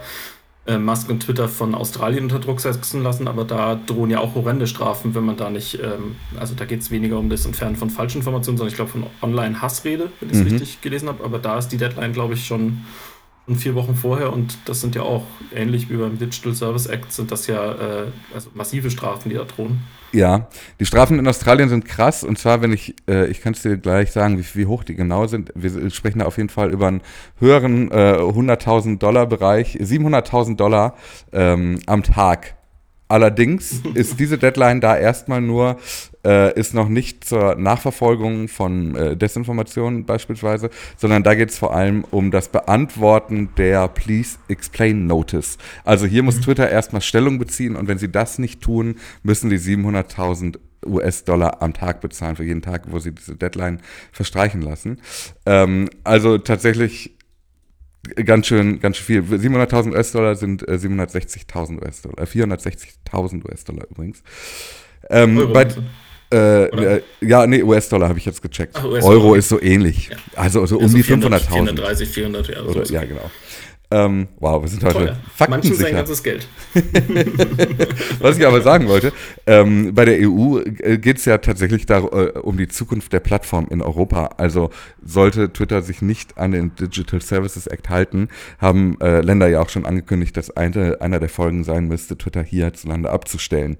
äh, 0.66 0.78
Musk 0.78 1.08
und 1.08 1.20
Twitter 1.20 1.48
von 1.48 1.74
Australien 1.74 2.24
unter 2.24 2.38
Druck 2.38 2.60
setzen 2.60 3.02
lassen, 3.02 3.28
aber 3.28 3.44
da 3.44 3.76
drohen 3.76 4.10
ja 4.10 4.20
auch 4.20 4.34
horrende 4.34 4.66
Strafen, 4.66 5.14
wenn 5.14 5.24
man 5.24 5.36
da 5.36 5.48
nicht, 5.48 5.78
ähm, 5.80 6.16
also 6.38 6.54
da 6.54 6.64
geht 6.64 6.80
es 6.80 6.90
weniger 6.90 7.18
um 7.18 7.30
das 7.30 7.46
Entfernen 7.46 7.76
von 7.76 7.88
Falschinformationen, 7.88 8.58
sondern 8.58 8.70
ich 8.70 8.76
glaube 8.76 8.90
von 8.90 9.06
Online-Hassrede, 9.22 10.10
wenn 10.20 10.28
ich 10.28 10.36
es 10.36 10.42
mhm. 10.42 10.50
richtig 10.50 10.80
gelesen 10.80 11.08
habe, 11.08 11.24
aber 11.24 11.38
da 11.38 11.58
ist 11.58 11.68
die 11.68 11.76
Deadline, 11.76 12.12
glaube 12.12 12.34
ich, 12.34 12.46
schon 12.46 12.84
schon 13.46 13.56
vier 13.56 13.74
Wochen 13.74 13.94
vorher 13.94 14.32
und 14.32 14.58
das 14.64 14.80
sind 14.80 14.94
ja 14.94 15.02
auch 15.02 15.24
ähnlich 15.54 15.88
wie 15.88 15.96
beim 15.96 16.18
Digital 16.18 16.54
Service 16.54 16.86
Act 16.86 17.12
sind 17.12 17.30
das 17.30 17.46
ja 17.46 17.72
äh, 17.72 18.06
also 18.34 18.50
massive 18.54 18.90
Strafen, 18.90 19.28
die 19.28 19.36
da 19.36 19.44
drohen. 19.44 19.80
Ja, 20.12 20.48
die 20.80 20.86
Strafen 20.86 21.18
in 21.18 21.28
Australien 21.28 21.68
sind 21.68 21.84
krass 21.84 22.24
und 22.24 22.38
zwar, 22.38 22.62
wenn 22.62 22.72
ich, 22.72 22.96
äh, 23.08 23.26
ich 23.26 23.40
kann 23.40 23.52
es 23.52 23.62
dir 23.62 23.76
gleich 23.76 24.12
sagen, 24.12 24.38
wie, 24.38 24.44
wie, 24.54 24.66
hoch 24.66 24.82
die 24.82 24.94
genau 24.94 25.26
sind. 25.26 25.52
Wir 25.54 25.90
sprechen 25.90 26.20
da 26.20 26.26
auf 26.26 26.38
jeden 26.38 26.48
Fall 26.48 26.70
über 26.70 26.88
einen 26.88 27.02
höheren 27.38 27.90
äh, 27.90 28.16
100.000 28.18 28.98
Dollar 28.98 29.26
Bereich, 29.26 29.76
700.000 29.76 30.56
Dollar 30.56 30.96
ähm, 31.32 31.78
am 31.86 32.02
Tag 32.02 32.56
Allerdings 33.08 33.82
ist 33.94 34.18
diese 34.18 34.38
Deadline 34.38 34.80
da 34.80 34.96
erstmal 34.96 35.40
nur, 35.40 35.76
äh, 36.26 36.58
ist 36.58 36.74
noch 36.74 36.88
nicht 36.88 37.24
zur 37.24 37.54
Nachverfolgung 37.54 38.48
von 38.48 38.96
äh, 38.96 39.16
Desinformationen 39.16 40.04
beispielsweise, 40.04 40.70
sondern 40.96 41.22
da 41.22 41.34
geht 41.34 41.50
es 41.50 41.58
vor 41.58 41.74
allem 41.74 42.04
um 42.10 42.30
das 42.30 42.48
Beantworten 42.48 43.50
der 43.56 43.86
Please 43.88 44.38
Explain 44.48 45.06
Notice. 45.06 45.56
Also 45.84 46.06
hier 46.06 46.24
muss 46.24 46.36
mhm. 46.38 46.42
Twitter 46.42 46.68
erstmal 46.68 47.00
Stellung 47.02 47.38
beziehen 47.38 47.76
und 47.76 47.86
wenn 47.86 47.98
sie 47.98 48.10
das 48.10 48.38
nicht 48.38 48.60
tun, 48.60 48.96
müssen 49.22 49.50
die 49.50 49.58
700.000 49.58 50.58
US-Dollar 50.84 51.62
am 51.62 51.72
Tag 51.72 52.00
bezahlen 52.00 52.36
für 52.36 52.44
jeden 52.44 52.62
Tag, 52.62 52.82
wo 52.90 52.98
sie 52.98 53.12
diese 53.12 53.36
Deadline 53.36 53.80
verstreichen 54.12 54.62
lassen. 54.62 55.00
Ähm, 55.46 55.88
also 56.04 56.38
tatsächlich 56.38 57.16
ganz 58.24 58.46
schön, 58.46 58.80
ganz 58.80 58.96
schön 58.96 59.24
viel. 59.24 59.38
700.000 59.38 59.92
US-Dollar 59.92 60.34
sind 60.36 60.68
äh, 60.68 60.74
760.000 60.74 61.82
US-Dollar, 61.82 62.18
äh, 62.18 62.26
460.000 62.26 63.44
US-Dollar 63.44 63.86
übrigens. 63.90 64.22
Ähm, 65.10 65.50
bei, 65.52 65.68
äh, 66.32 66.64
äh, 66.64 67.02
ja, 67.20 67.46
nee, 67.46 67.62
US-Dollar 67.62 68.08
habe 68.08 68.18
ich 68.18 68.24
jetzt 68.24 68.42
gecheckt. 68.42 68.76
Ach, 68.78 68.84
Euro 68.84 69.34
ist 69.34 69.48
so 69.48 69.60
ähnlich. 69.60 70.08
Ja. 70.08 70.16
Also, 70.34 70.60
also 70.60 70.78
um 70.78 70.92
die 70.92 71.04
500.000. 71.04 71.40
430, 71.40 72.08
400, 72.08 72.48
ja. 72.48 72.62
Oder, 72.62 72.84
ja, 72.84 73.04
genau. 73.04 73.30
Ähm, 73.88 74.26
wow, 74.40 74.60
wir 74.60 74.68
sind 74.68 74.82
heute 74.82 74.98
Teuer. 74.98 75.16
faktensicher. 75.36 75.74
Manche 75.74 75.74
sein 75.74 75.94
ganzes 75.94 76.22
Geld. 76.24 76.48
Was 78.18 78.36
ich 78.36 78.44
aber 78.44 78.60
sagen 78.60 78.88
wollte, 78.88 79.12
ähm, 79.46 79.94
bei 79.94 80.04
der 80.04 80.28
EU 80.28 80.58
äh, 80.58 80.98
geht 80.98 81.18
es 81.18 81.24
ja 81.24 81.38
tatsächlich 81.38 81.86
da, 81.86 81.98
äh, 81.98 82.38
um 82.40 82.56
die 82.56 82.66
Zukunft 82.66 83.12
der 83.12 83.20
Plattform 83.20 83.68
in 83.70 83.82
Europa. 83.82 84.30
Also 84.38 84.70
sollte 85.04 85.52
Twitter 85.52 85.82
sich 85.82 86.02
nicht 86.02 86.36
an 86.36 86.50
den 86.50 86.74
Digital 86.74 87.20
Services 87.20 87.68
Act 87.68 87.88
halten, 87.88 88.28
haben 88.58 89.00
äh, 89.00 89.20
Länder 89.20 89.46
ja 89.46 89.60
auch 89.60 89.68
schon 89.68 89.86
angekündigt, 89.86 90.36
dass 90.36 90.50
eine, 90.50 91.00
einer 91.00 91.20
der 91.20 91.28
Folgen 91.28 91.62
sein 91.62 91.86
müsste, 91.86 92.18
Twitter 92.18 92.42
hierzulande 92.42 93.10
abzustellen 93.10 93.78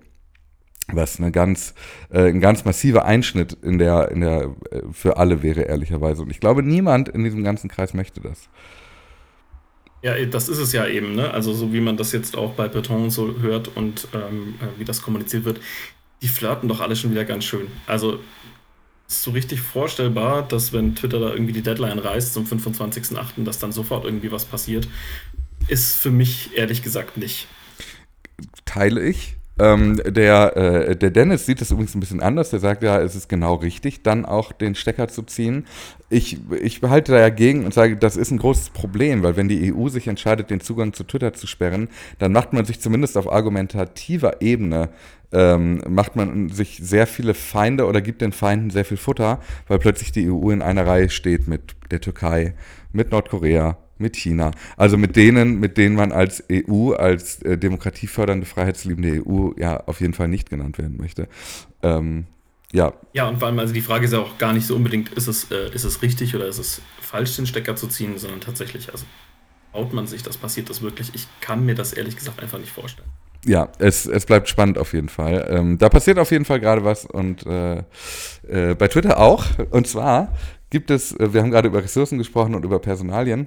was 0.93 1.19
eine 1.19 1.33
ganz, 1.33 1.75
äh, 2.11 2.29
ein 2.29 2.41
ganz 2.41 2.65
massiver 2.65 3.05
Einschnitt 3.05 3.55
in 3.63 3.79
der, 3.79 4.11
in 4.11 4.21
der, 4.21 4.55
äh, 4.71 4.83
für 4.93 5.17
alle 5.17 5.43
wäre, 5.43 5.63
ehrlicherweise. 5.63 6.23
Und 6.23 6.31
ich 6.31 6.41
glaube, 6.41 6.63
niemand 6.63 7.09
in 7.09 7.25
diesem 7.25 7.43
ganzen 7.43 7.69
Kreis 7.69 7.95
möchte 7.95 8.21
das. 8.21 8.49
Ja, 10.03 10.15
das 10.27 10.49
ist 10.49 10.59
es 10.59 10.73
ja 10.73 10.87
eben, 10.87 11.17
ne? 11.17 11.33
Also 11.33 11.53
so 11.53 11.73
wie 11.73 11.81
man 11.81 11.97
das 11.97 12.13
jetzt 12.13 12.37
auch 12.37 12.53
bei 12.53 12.69
Beton 12.69 13.11
so 13.11 13.41
hört 13.41 13.77
und 13.77 14.07
ähm, 14.15 14.55
äh, 14.61 14.79
wie 14.79 14.85
das 14.85 15.03
kommuniziert 15.03 15.45
wird, 15.45 15.61
die 16.23 16.29
flirten 16.29 16.69
doch 16.69 16.81
alle 16.81 16.95
schon 16.95 17.11
wieder 17.11 17.25
ganz 17.25 17.45
schön. 17.45 17.67
Also 17.87 18.21
ist 19.09 19.23
so 19.23 19.31
richtig 19.31 19.61
vorstellbar, 19.61 20.43
dass 20.43 20.73
wenn 20.73 20.95
Twitter 20.95 21.21
da 21.21 21.31
irgendwie 21.31 21.53
die 21.53 21.63
Deadline 21.63 21.99
reißt 21.99 22.35
zum 22.35 22.45
25.08., 22.45 23.45
dass 23.45 23.59
dann 23.59 23.73
sofort 23.73 24.05
irgendwie 24.05 24.33
was 24.33 24.45
passiert, 24.45 24.89
ist 25.69 25.97
für 25.97 26.11
mich 26.11 26.57
ehrlich 26.57 26.83
gesagt 26.83 27.17
nicht. 27.17 27.47
Teile 28.65 29.03
ich. 29.03 29.37
Ähm, 29.59 30.01
der, 30.07 30.57
äh, 30.57 30.97
der 30.97 31.11
Dennis 31.11 31.47
sieht 31.47 31.63
es 31.63 31.71
übrigens 31.71 31.95
ein 31.95 32.01
bisschen 32.01 32.21
anders. 32.21 32.51
Der 32.51 32.61
sagt 32.61 32.83
ja, 32.83 33.01
es 33.01 33.15
ist 33.17 33.29
genau 33.29 33.55
richtig, 33.55 34.03
dann 34.03 34.25
auch 34.25 34.53
den 34.53 34.75
Stecker 34.75 35.09
zu 35.09 35.23
ziehen. 35.23 35.67
Ich, 36.11 36.39
ich 36.63 36.81
behalte 36.81 37.13
dagegen 37.13 37.65
und 37.65 37.73
sage, 37.73 37.97
das 37.97 38.17
ist 38.17 38.31
ein 38.31 38.39
großes 38.39 38.71
Problem, 38.71 39.23
weil 39.23 39.37
wenn 39.37 39.49
die 39.49 39.73
EU 39.73 39.89
sich 39.89 40.09
entscheidet, 40.09 40.51
den 40.51 40.61
Zugang 40.61 40.93
zu 40.93 41.05
Twitter 41.05 41.33
zu 41.33 41.47
sperren, 41.47 41.89
dann 42.19 42.33
macht 42.33 42.53
man 42.53 42.65
sich 42.65 42.81
zumindest 42.81 43.17
auf 43.17 43.33
argumentativer 43.33 44.41
Ebene 44.43 44.91
ähm, 45.33 45.83
macht 45.89 46.17
man 46.17 46.49
sich 46.49 46.79
sehr 46.81 47.07
viele 47.07 47.35
Feinde 47.35 47.87
oder 47.87 48.01
gibt 48.01 48.23
den 48.23 48.33
Feinden 48.33 48.71
sehr 48.71 48.85
viel 48.85 48.97
Futter, 48.97 49.41
weil 49.69 49.79
plötzlich 49.79 50.13
die 50.13 50.31
EU 50.31 50.51
in 50.51 50.63
einer 50.63 50.87
Reihe 50.87 51.11
steht 51.11 51.49
mit 51.49 51.75
der 51.91 52.01
Türkei, 52.01 52.55
mit 52.93 53.11
Nordkorea, 53.11 53.77
mit 53.99 54.17
China. 54.17 54.51
Also 54.77 54.97
mit 54.97 55.17
denen, 55.17 55.59
mit 55.61 55.77
denen 55.79 55.97
man 55.97 56.13
als 56.13 56.45
EU, 56.51 56.93
als 56.93 57.43
äh, 57.43 57.57
demokratiefördernde, 57.59 58.47
freiheitsliebende 58.47 59.23
EU 59.27 59.51
ja 59.57 59.83
auf 59.87 60.01
jeden 60.01 60.15
Fall 60.15 60.29
nicht 60.29 60.51
genannt 60.51 60.79
werden 60.79 60.97
möchte. 60.97 61.29
Ähm, 61.83 62.27
Ja. 62.73 62.93
Ja, 63.13 63.29
und 63.29 63.39
vor 63.39 63.49
allem, 63.49 63.59
also 63.61 63.73
die 63.73 63.81
Frage 63.81 64.07
ist 64.07 64.13
ja 64.13 64.19
auch 64.19 64.39
gar 64.39 64.53
nicht 64.53 64.67
so 64.67 64.75
unbedingt, 64.75 65.11
ist 65.11 65.29
es, 65.29 65.51
äh, 65.51 65.73
ist 65.73 65.85
es 65.85 66.03
richtig 66.03 66.35
oder 66.35 66.47
ist 66.47 66.59
es 66.59 66.83
falsch, 67.01 67.37
den 67.37 67.47
Stecker 67.47 67.77
zu 67.77 67.87
ziehen, 67.87 68.19
sondern 68.19 68.41
tatsächlich, 68.41 68.91
also 68.91 69.07
baut 69.73 69.93
man 69.93 70.07
sich 70.07 70.23
das, 70.23 70.37
passiert 70.37 70.69
das 70.69 70.83
wirklich? 70.83 71.15
Ich 71.15 71.29
kann 71.41 71.65
mir 71.65 71.75
das 71.75 71.93
ehrlich 71.93 72.17
gesagt 72.17 72.43
einfach 72.43 72.59
nicht 72.59 72.73
vorstellen. 72.73 73.09
Ja, 73.45 73.69
es, 73.79 74.07
es 74.07 74.27
bleibt 74.27 74.49
spannend 74.49 74.79
auf 74.79 74.93
jeden 74.93 75.09
Fall. 75.09 75.47
Ähm, 75.49 75.79
da 75.79 75.89
passiert 75.89 76.19
auf 76.19 76.33
jeden 76.33 76.45
Fall 76.45 76.59
gerade 76.59 76.83
was 76.83 77.05
und 77.05 77.47
äh, 77.47 77.85
äh, 78.49 78.75
bei 78.75 78.89
Twitter 78.89 79.21
auch. 79.21 79.45
Und 79.71 79.87
zwar 79.87 80.33
gibt 80.69 80.91
es, 80.91 81.13
äh, 81.13 81.33
wir 81.33 81.43
haben 81.43 81.53
gerade 81.53 81.69
über 81.69 81.83
Ressourcen 81.83 82.19
gesprochen 82.19 82.57
und 82.57 82.65
über 82.65 82.81
Personalien. 82.81 83.47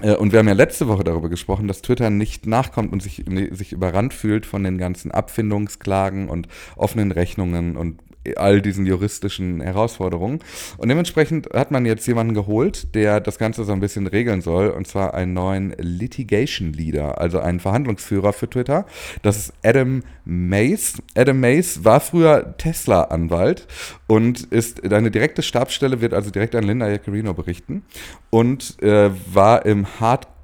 Äh, 0.00 0.14
und 0.14 0.32
wir 0.32 0.38
haben 0.38 0.48
ja 0.48 0.54
letzte 0.54 0.88
Woche 0.88 1.04
darüber 1.04 1.28
gesprochen, 1.28 1.68
dass 1.68 1.82
Twitter 1.82 2.10
nicht 2.10 2.46
nachkommt 2.46 2.92
und 2.92 3.02
sich, 3.02 3.24
sich 3.52 3.72
überrannt 3.72 4.14
fühlt 4.14 4.46
von 4.46 4.64
den 4.64 4.78
ganzen 4.78 5.10
Abfindungsklagen 5.10 6.28
und 6.28 6.48
offenen 6.76 7.12
Rechnungen 7.12 7.76
und 7.76 8.00
all 8.36 8.60
diesen 8.60 8.86
juristischen 8.86 9.60
Herausforderungen. 9.60 10.40
Und 10.76 10.88
dementsprechend 10.88 11.48
hat 11.54 11.70
man 11.70 11.86
jetzt 11.86 12.06
jemanden 12.06 12.34
geholt, 12.34 12.94
der 12.94 13.20
das 13.20 13.38
Ganze 13.38 13.64
so 13.64 13.72
ein 13.72 13.80
bisschen 13.80 14.06
regeln 14.06 14.40
soll, 14.40 14.68
und 14.68 14.86
zwar 14.86 15.14
einen 15.14 15.32
neuen 15.32 15.74
Litigation 15.78 16.72
Leader, 16.72 17.20
also 17.20 17.38
einen 17.38 17.60
Verhandlungsführer 17.60 18.32
für 18.32 18.48
Twitter. 18.48 18.86
Das 19.22 19.36
ist 19.36 19.52
Adam 19.62 20.02
Mace. 20.24 21.02
Adam 21.16 21.40
Mace 21.40 21.84
war 21.84 22.00
früher 22.00 22.54
Tesla-Anwalt 22.58 23.66
und 24.06 24.42
ist 24.44 24.80
deine 24.84 25.10
direkte 25.10 25.42
Stabsstelle, 25.42 26.00
wird 26.00 26.14
also 26.14 26.30
direkt 26.30 26.54
an 26.54 26.64
Linda 26.64 26.88
Jaccarino 26.88 27.34
berichten 27.34 27.82
und 28.30 28.82
äh, 28.82 29.10
war 29.32 29.64
im 29.66 29.98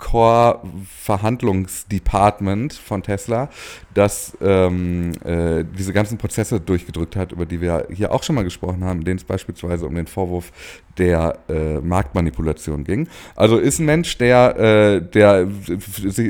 Hardcore-Verhandlungsdepartment 0.04 2.74
von 2.74 3.02
Tesla, 3.02 3.48
das 3.94 4.38
ähm, 4.40 5.10
äh, 5.24 5.64
diese 5.64 5.92
ganzen 5.92 6.18
Prozesse 6.18 6.60
durchgedrückt 6.60 7.16
hat, 7.16 7.32
über 7.32 7.46
die 7.46 7.60
wir 7.60 7.88
hier 7.90 8.12
auch 8.12 8.22
schon 8.22 8.36
mal 8.36 8.44
gesprochen 8.44 8.84
haben, 8.84 9.00
in 9.00 9.04
denen 9.04 9.18
es 9.18 9.24
beispielsweise 9.24 9.86
um 9.86 9.94
den 9.94 10.06
Vorwurf 10.06 10.52
der 10.98 11.40
äh, 11.48 11.80
Marktmanipulation 11.80 12.84
ging. 12.84 13.08
Also 13.34 13.58
ist 13.58 13.80
ein 13.80 13.86
Mensch, 13.86 14.16
der, 14.18 14.56
äh, 14.56 15.02
der 15.02 15.48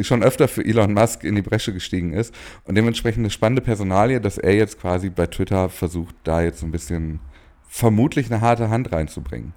schon 0.02 0.22
öfter 0.22 0.48
für 0.48 0.64
Elon 0.64 0.94
Musk 0.94 1.24
in 1.24 1.34
die 1.34 1.42
Bresche 1.42 1.74
gestiegen 1.74 2.14
ist 2.14 2.34
und 2.64 2.76
dementsprechend 2.76 3.20
eine 3.20 3.30
spannende 3.30 3.62
Personalie, 3.62 4.20
dass 4.20 4.38
er 4.38 4.54
jetzt 4.54 4.80
quasi 4.80 5.10
bei 5.10 5.26
Twitter 5.26 5.68
versucht, 5.68 6.14
da 6.24 6.40
jetzt 6.42 6.60
so 6.60 6.66
ein 6.66 6.72
bisschen 6.72 7.20
vermutlich 7.68 8.30
eine 8.30 8.40
harte 8.40 8.70
Hand 8.70 8.92
reinzubringen. 8.92 9.52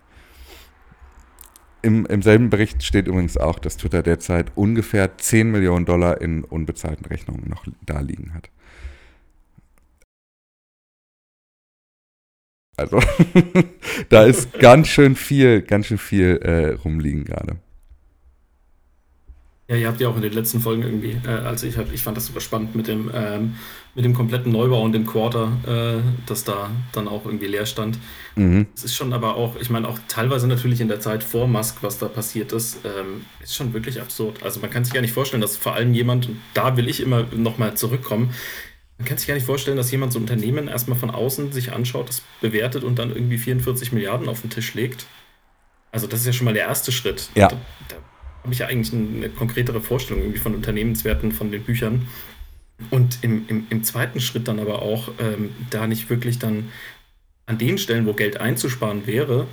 Im, 1.82 2.06
Im 2.06 2.22
selben 2.22 2.50
Bericht 2.50 2.84
steht 2.84 3.08
übrigens 3.08 3.38
auch, 3.38 3.60
dass 3.60 3.78
Twitter 3.78 4.02
derzeit 4.02 4.52
ungefähr 4.56 5.18
10 5.18 5.52
Millionen 5.52 5.86
Dollar 5.86 6.22
in 6.22 6.44
unbezahlten 6.44 7.06
Rechnungen 7.06 7.50
noch 7.50 7.66
da 7.86 8.00
liegen 8.00 8.34
hat. 8.34 8.50
Also, 12.78 13.00
da 14.10 14.24
ist 14.24 14.54
ganz 14.60 14.88
schön 14.88 15.16
viel, 15.16 15.62
ganz 15.62 15.88
schön 15.88 15.98
viel 15.98 16.38
äh, 16.44 16.74
rumliegen 16.74 17.26
gerade. 17.26 17.58
Ja, 19.70 19.76
ihr 19.76 19.88
habt 19.88 20.00
ja 20.00 20.08
auch 20.08 20.16
in 20.16 20.22
den 20.22 20.32
letzten 20.32 20.62
Folgen 20.62 20.82
irgendwie, 20.84 21.18
äh, 21.28 21.30
also 21.30 21.68
ich, 21.68 21.78
hab, 21.78 21.92
ich 21.92 22.02
fand 22.02 22.16
das 22.16 22.28
super 22.28 22.40
spannend 22.40 22.74
mit 22.74 22.88
dem, 22.88 23.12
ähm, 23.14 23.56
mit 23.96 24.06
dem 24.06 24.14
kompletten 24.14 24.50
Neubau 24.52 24.82
und 24.82 24.94
dem 24.94 25.06
Quarter, 25.06 25.52
äh, 25.68 26.02
das 26.26 26.46
da 26.46 26.70
dann 26.94 27.10
auch 27.10 27.26
irgendwie 27.26 27.48
leer 27.48 27.66
stand. 27.66 28.00
Mhm. 28.36 28.68
Es 28.74 28.86
ist 28.86 28.96
schon 28.96 29.12
aber 29.12 29.36
auch, 29.36 29.58
ich 29.60 29.70
meine 29.70 29.90
auch 29.90 30.00
teilweise 30.08 30.48
natürlich 30.48 30.80
in 30.80 30.88
der 30.88 31.02
Zeit 31.02 31.22
vor 31.22 31.48
Musk, 31.48 31.80
was 31.82 31.98
da 31.98 32.08
passiert 32.08 32.54
ist, 32.54 32.80
ähm, 32.86 33.26
ist 33.42 33.56
schon 33.56 33.74
wirklich 33.74 34.00
absurd. 34.00 34.42
Also 34.42 34.62
man 34.62 34.70
kann 34.70 34.86
sich 34.86 34.94
gar 34.94 35.02
nicht 35.02 35.14
vorstellen, 35.14 35.42
dass 35.42 35.58
vor 35.58 35.74
allem 35.74 35.94
jemand, 35.94 36.30
und 36.30 36.40
da 36.54 36.78
will 36.78 36.88
ich 36.88 37.02
immer 37.02 37.26
nochmal 37.36 37.76
zurückkommen, 37.76 38.34
man 38.98 39.06
kann 39.06 39.18
sich 39.18 39.28
gar 39.28 39.36
nicht 39.36 39.46
vorstellen, 39.46 39.76
dass 39.76 39.92
jemand 39.92 40.14
so 40.14 40.20
ein 40.20 40.24
Unternehmen 40.24 40.70
erstmal 40.70 40.98
von 40.98 41.12
außen 41.12 41.52
sich 41.52 41.74
anschaut, 41.74 42.08
das 42.08 42.22
bewertet 42.40 42.86
und 42.86 42.98
dann 42.98 43.14
irgendwie 43.14 43.38
44 43.38 43.92
Milliarden 43.92 44.30
auf 44.30 44.42
den 44.42 44.50
Tisch 44.50 44.74
legt. 44.76 45.06
Also 45.92 46.08
das 46.08 46.22
ist 46.22 46.26
ja 46.26 46.34
schon 46.34 46.46
mal 46.46 46.54
der 46.54 46.64
erste 46.64 46.94
Schritt. 46.94 47.30
Ja. 47.36 47.50
Da, 47.50 47.58
da 47.90 47.96
habe 48.48 48.54
ich 48.54 48.60
ja 48.60 48.68
eigentlich 48.68 48.94
eine 48.94 49.28
konkretere 49.28 49.82
Vorstellung 49.82 50.24
irgendwie 50.24 50.40
von 50.40 50.56
Unternehmenswerten 50.56 51.34
von 51.34 51.52
den 51.52 51.64
Büchern. 51.64 52.08
Und 52.92 53.20
im, 53.22 53.44
im, 53.50 53.68
im 53.70 53.84
zweiten 53.84 54.22
Schritt 54.22 54.48
dann 54.48 54.62
aber 54.62 54.82
auch, 54.82 55.10
ähm, 55.20 55.50
da 55.70 55.86
nicht 55.86 56.10
wirklich 56.10 56.40
dann 56.40 56.70
an 57.46 57.58
den 57.58 57.78
Stellen, 57.78 58.06
wo 58.06 58.14
Geld 58.14 58.40
einzusparen 58.40 59.06
wäre, 59.06 59.48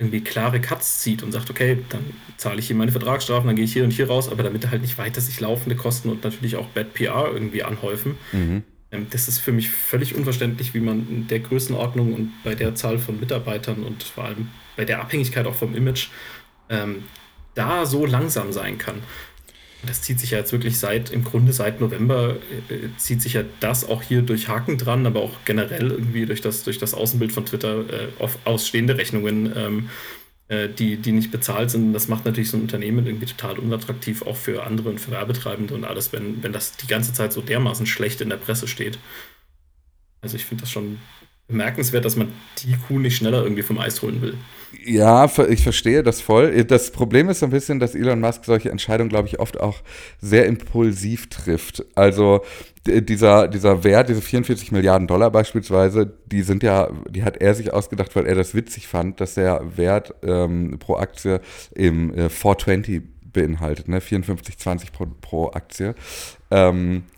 irgendwie 0.00 0.22
klare 0.22 0.60
Cuts 0.60 1.02
zieht 1.02 1.22
und 1.22 1.30
sagt, 1.30 1.50
okay, 1.50 1.78
dann 1.90 2.02
zahle 2.36 2.58
ich 2.58 2.66
hier 2.66 2.74
meine 2.74 2.90
Vertragsstrafen, 2.90 3.46
dann 3.46 3.54
gehe 3.54 3.64
ich 3.64 3.72
hier 3.72 3.84
und 3.84 3.92
hier 3.92 4.08
raus, 4.08 4.28
aber 4.28 4.42
damit 4.42 4.68
halt 4.68 4.82
nicht 4.82 4.98
weiter 4.98 5.20
sich 5.20 5.38
laufende 5.38 5.76
Kosten 5.76 6.08
und 6.08 6.24
natürlich 6.24 6.56
auch 6.56 6.66
Bad 6.66 6.94
PR 6.94 7.30
irgendwie 7.32 7.62
anhäufen. 7.62 8.16
Mhm. 8.32 8.64
Ähm, 8.90 9.06
das 9.10 9.28
ist 9.28 9.38
für 9.38 9.52
mich 9.52 9.70
völlig 9.70 10.16
unverständlich, 10.16 10.74
wie 10.74 10.80
man 10.80 11.08
in 11.08 11.28
der 11.28 11.38
Größenordnung 11.38 12.12
und 12.12 12.32
bei 12.42 12.56
der 12.56 12.74
Zahl 12.74 12.98
von 12.98 13.20
Mitarbeitern 13.20 13.84
und 13.84 14.02
vor 14.02 14.24
allem 14.24 14.48
bei 14.76 14.84
der 14.84 15.00
Abhängigkeit 15.00 15.46
auch 15.46 15.54
vom 15.54 15.76
Image 15.76 16.08
ähm, 16.68 17.04
da 17.54 17.86
so 17.86 18.06
langsam 18.06 18.52
sein 18.52 18.78
kann. 18.78 19.02
Das 19.84 20.02
zieht 20.02 20.20
sich 20.20 20.30
ja 20.30 20.38
jetzt 20.38 20.52
wirklich 20.52 20.78
seit, 20.78 21.10
im 21.10 21.24
Grunde 21.24 21.52
seit 21.52 21.80
November, 21.80 22.36
äh, 22.68 22.88
zieht 22.98 23.20
sich 23.20 23.32
ja 23.32 23.42
das 23.60 23.88
auch 23.88 24.02
hier 24.02 24.22
durch 24.22 24.48
Haken 24.48 24.78
dran, 24.78 25.06
aber 25.06 25.20
auch 25.20 25.32
generell 25.44 25.90
irgendwie 25.90 26.24
durch 26.24 26.40
das, 26.40 26.62
durch 26.62 26.78
das 26.78 26.94
Außenbild 26.94 27.32
von 27.32 27.46
Twitter 27.46 27.80
äh, 27.80 28.08
auf 28.20 28.38
ausstehende 28.44 28.96
Rechnungen, 28.96 29.52
ähm, 29.56 29.90
äh, 30.48 30.68
die, 30.68 30.98
die 30.98 31.10
nicht 31.10 31.32
bezahlt 31.32 31.70
sind. 31.70 31.92
Das 31.94 32.06
macht 32.06 32.24
natürlich 32.26 32.50
so 32.50 32.56
ein 32.56 32.62
Unternehmen 32.62 33.06
irgendwie 33.06 33.26
total 33.26 33.58
unattraktiv, 33.58 34.22
auch 34.22 34.36
für 34.36 34.62
andere 34.64 34.88
und 34.88 35.00
für 35.00 35.10
Werbetreibende 35.10 35.74
und 35.74 35.84
alles, 35.84 36.12
wenn, 36.12 36.42
wenn 36.44 36.52
das 36.52 36.76
die 36.76 36.86
ganze 36.86 37.12
Zeit 37.12 37.32
so 37.32 37.40
dermaßen 37.40 37.86
schlecht 37.86 38.20
in 38.20 38.28
der 38.28 38.36
Presse 38.36 38.68
steht. 38.68 38.98
Also 40.20 40.36
ich 40.36 40.44
finde 40.44 40.62
das 40.62 40.70
schon 40.70 40.98
bemerkenswert, 41.48 42.04
dass 42.04 42.16
man 42.16 42.32
die 42.58 42.74
Kuh 42.76 42.98
nicht 42.98 43.16
schneller 43.16 43.42
irgendwie 43.42 43.62
vom 43.62 43.78
Eis 43.78 44.02
holen 44.02 44.22
will. 44.22 44.36
Ja, 44.84 45.30
ich 45.48 45.62
verstehe 45.62 46.02
das 46.02 46.20
voll. 46.20 46.64
Das 46.64 46.90
Problem 46.90 47.28
ist 47.28 47.40
so 47.40 47.46
ein 47.46 47.52
bisschen, 47.52 47.78
dass 47.78 47.94
Elon 47.94 48.20
Musk 48.20 48.44
solche 48.44 48.70
Entscheidungen, 48.70 49.10
glaube 49.10 49.28
ich, 49.28 49.38
oft 49.38 49.60
auch 49.60 49.80
sehr 50.20 50.46
impulsiv 50.46 51.28
trifft. 51.28 51.84
Also 51.94 52.40
dieser, 52.86 53.48
dieser 53.48 53.84
Wert, 53.84 54.08
diese 54.08 54.22
44 54.22 54.72
Milliarden 54.72 55.06
Dollar 55.06 55.30
beispielsweise, 55.30 56.12
die 56.26 56.42
sind 56.42 56.62
ja, 56.62 56.90
die 57.08 57.22
hat 57.22 57.36
er 57.36 57.54
sich 57.54 57.72
ausgedacht, 57.72 58.16
weil 58.16 58.26
er 58.26 58.34
das 58.34 58.54
witzig 58.54 58.88
fand, 58.88 59.20
dass 59.20 59.34
der 59.34 59.76
Wert 59.76 60.14
ähm, 60.22 60.78
pro 60.78 60.96
Aktie 60.96 61.40
im 61.74 62.12
äh, 62.14 62.28
420 62.28 63.02
beinhaltet, 63.32 63.88
ne? 63.88 64.00
54,20 64.00 64.92
pro, 64.92 65.06
pro 65.20 65.50
Aktie. 65.52 65.94
Ähm, 66.50 67.04
äh, 67.06 67.11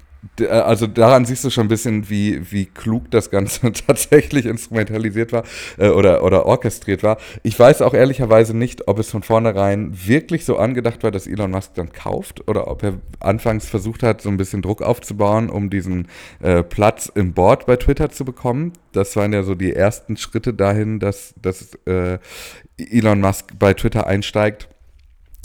also 0.48 0.86
daran 0.86 1.24
siehst 1.24 1.44
du 1.44 1.50
schon 1.50 1.66
ein 1.66 1.68
bisschen, 1.68 2.08
wie, 2.08 2.50
wie 2.50 2.66
klug 2.66 3.10
das 3.10 3.30
Ganze 3.30 3.72
tatsächlich 3.86 4.46
instrumentalisiert 4.46 5.32
war 5.32 5.44
äh, 5.78 5.88
oder, 5.88 6.22
oder 6.22 6.46
orchestriert 6.46 7.02
war. 7.02 7.18
Ich 7.42 7.58
weiß 7.58 7.82
auch 7.82 7.94
ehrlicherweise 7.94 8.56
nicht, 8.56 8.88
ob 8.88 8.98
es 8.98 9.10
von 9.10 9.22
vornherein 9.22 9.92
wirklich 9.92 10.44
so 10.44 10.56
angedacht 10.56 11.02
war, 11.02 11.10
dass 11.10 11.26
Elon 11.26 11.50
Musk 11.50 11.74
dann 11.74 11.92
kauft 11.92 12.48
oder 12.48 12.68
ob 12.68 12.82
er 12.82 12.94
anfangs 13.20 13.66
versucht 13.66 14.02
hat, 14.02 14.22
so 14.22 14.28
ein 14.28 14.36
bisschen 14.36 14.62
Druck 14.62 14.82
aufzubauen, 14.82 15.50
um 15.50 15.70
diesen 15.70 16.08
äh, 16.40 16.62
Platz 16.62 17.10
im 17.14 17.32
Board 17.34 17.66
bei 17.66 17.76
Twitter 17.76 18.10
zu 18.10 18.24
bekommen. 18.24 18.72
Das 18.92 19.16
waren 19.16 19.32
ja 19.32 19.42
so 19.42 19.54
die 19.54 19.72
ersten 19.74 20.16
Schritte 20.16 20.54
dahin, 20.54 21.00
dass, 21.00 21.34
dass 21.40 21.74
äh, 21.86 22.18
Elon 22.76 23.20
Musk 23.20 23.52
bei 23.58 23.74
Twitter 23.74 24.06
einsteigt. 24.06 24.68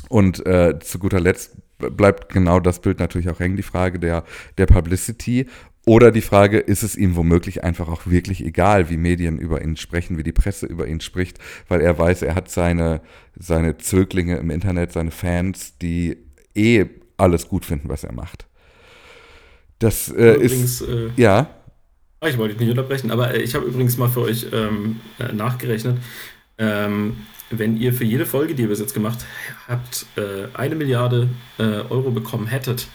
Und 0.10 0.44
äh, 0.48 0.80
zu 0.80 0.98
guter 0.98 1.20
Letzt 1.20 1.56
bleibt 1.80 2.32
genau 2.34 2.60
das 2.60 2.82
Bild 2.82 3.00
natürlich 3.00 3.30
auch 3.30 3.40
hängen, 3.40 3.58
die 3.58 3.64
Frage 3.64 4.00
der, 4.00 4.24
der 4.58 4.66
Publicity. 4.66 5.48
Oder 5.86 6.12
die 6.12 6.22
Frage, 6.22 6.60
ist 6.60 6.84
es 6.84 6.96
ihm 6.96 7.16
womöglich 7.16 7.64
einfach 7.64 7.88
auch 7.88 8.06
wirklich 8.06 8.46
egal, 8.46 8.90
wie 8.90 8.98
Medien 8.98 9.40
über 9.40 9.64
ihn 9.64 9.76
sprechen, 9.76 10.18
wie 10.18 10.24
die 10.24 10.34
Presse 10.34 10.68
über 10.68 10.88
ihn 10.88 11.02
spricht, 11.02 11.40
weil 11.68 11.82
er 11.82 11.98
weiß, 11.98 12.22
er 12.22 12.36
hat 12.36 12.52
seine, 12.52 13.02
seine 13.40 13.78
Zöglinge 13.78 14.38
im 14.38 14.52
Internet, 14.52 14.92
seine 14.92 15.10
Fans, 15.10 15.78
die 15.80 16.18
eh 16.54 16.86
alles 17.18 17.48
gut 17.48 17.66
finden, 17.66 17.90
was 17.90 18.04
er 18.04 18.14
macht. 18.14 18.46
Das 19.80 20.10
äh, 20.10 20.36
übrigens, 20.36 20.82
ist. 20.82 20.88
Äh, 20.88 21.10
ja. 21.16 21.50
Ah, 22.20 22.28
ich 22.28 22.38
wollte 22.38 22.54
dich 22.54 22.68
nicht 22.68 22.78
unterbrechen, 22.78 23.12
aber 23.12 23.34
äh, 23.34 23.42
ich 23.42 23.56
habe 23.56 23.66
übrigens 23.66 23.98
mal 23.98 24.10
für 24.10 24.22
euch 24.22 24.48
ähm, 24.52 25.00
äh, 25.20 25.34
nachgerechnet. 25.34 25.98
Ähm, 26.58 27.18
wenn 27.50 27.78
ihr 27.78 27.94
für 27.94 28.04
jede 28.04 28.26
Folge, 28.26 28.56
die 28.56 28.64
ihr 28.64 28.70
bis 28.70 28.80
jetzt 28.80 28.94
gemacht 28.94 29.26
habt, 29.68 30.06
äh, 30.16 30.48
eine 30.54 30.76
Milliarde 30.76 31.30
äh, 31.58 31.64
Euro 31.64 32.12
bekommen 32.12 32.48
hättet, 32.48 32.88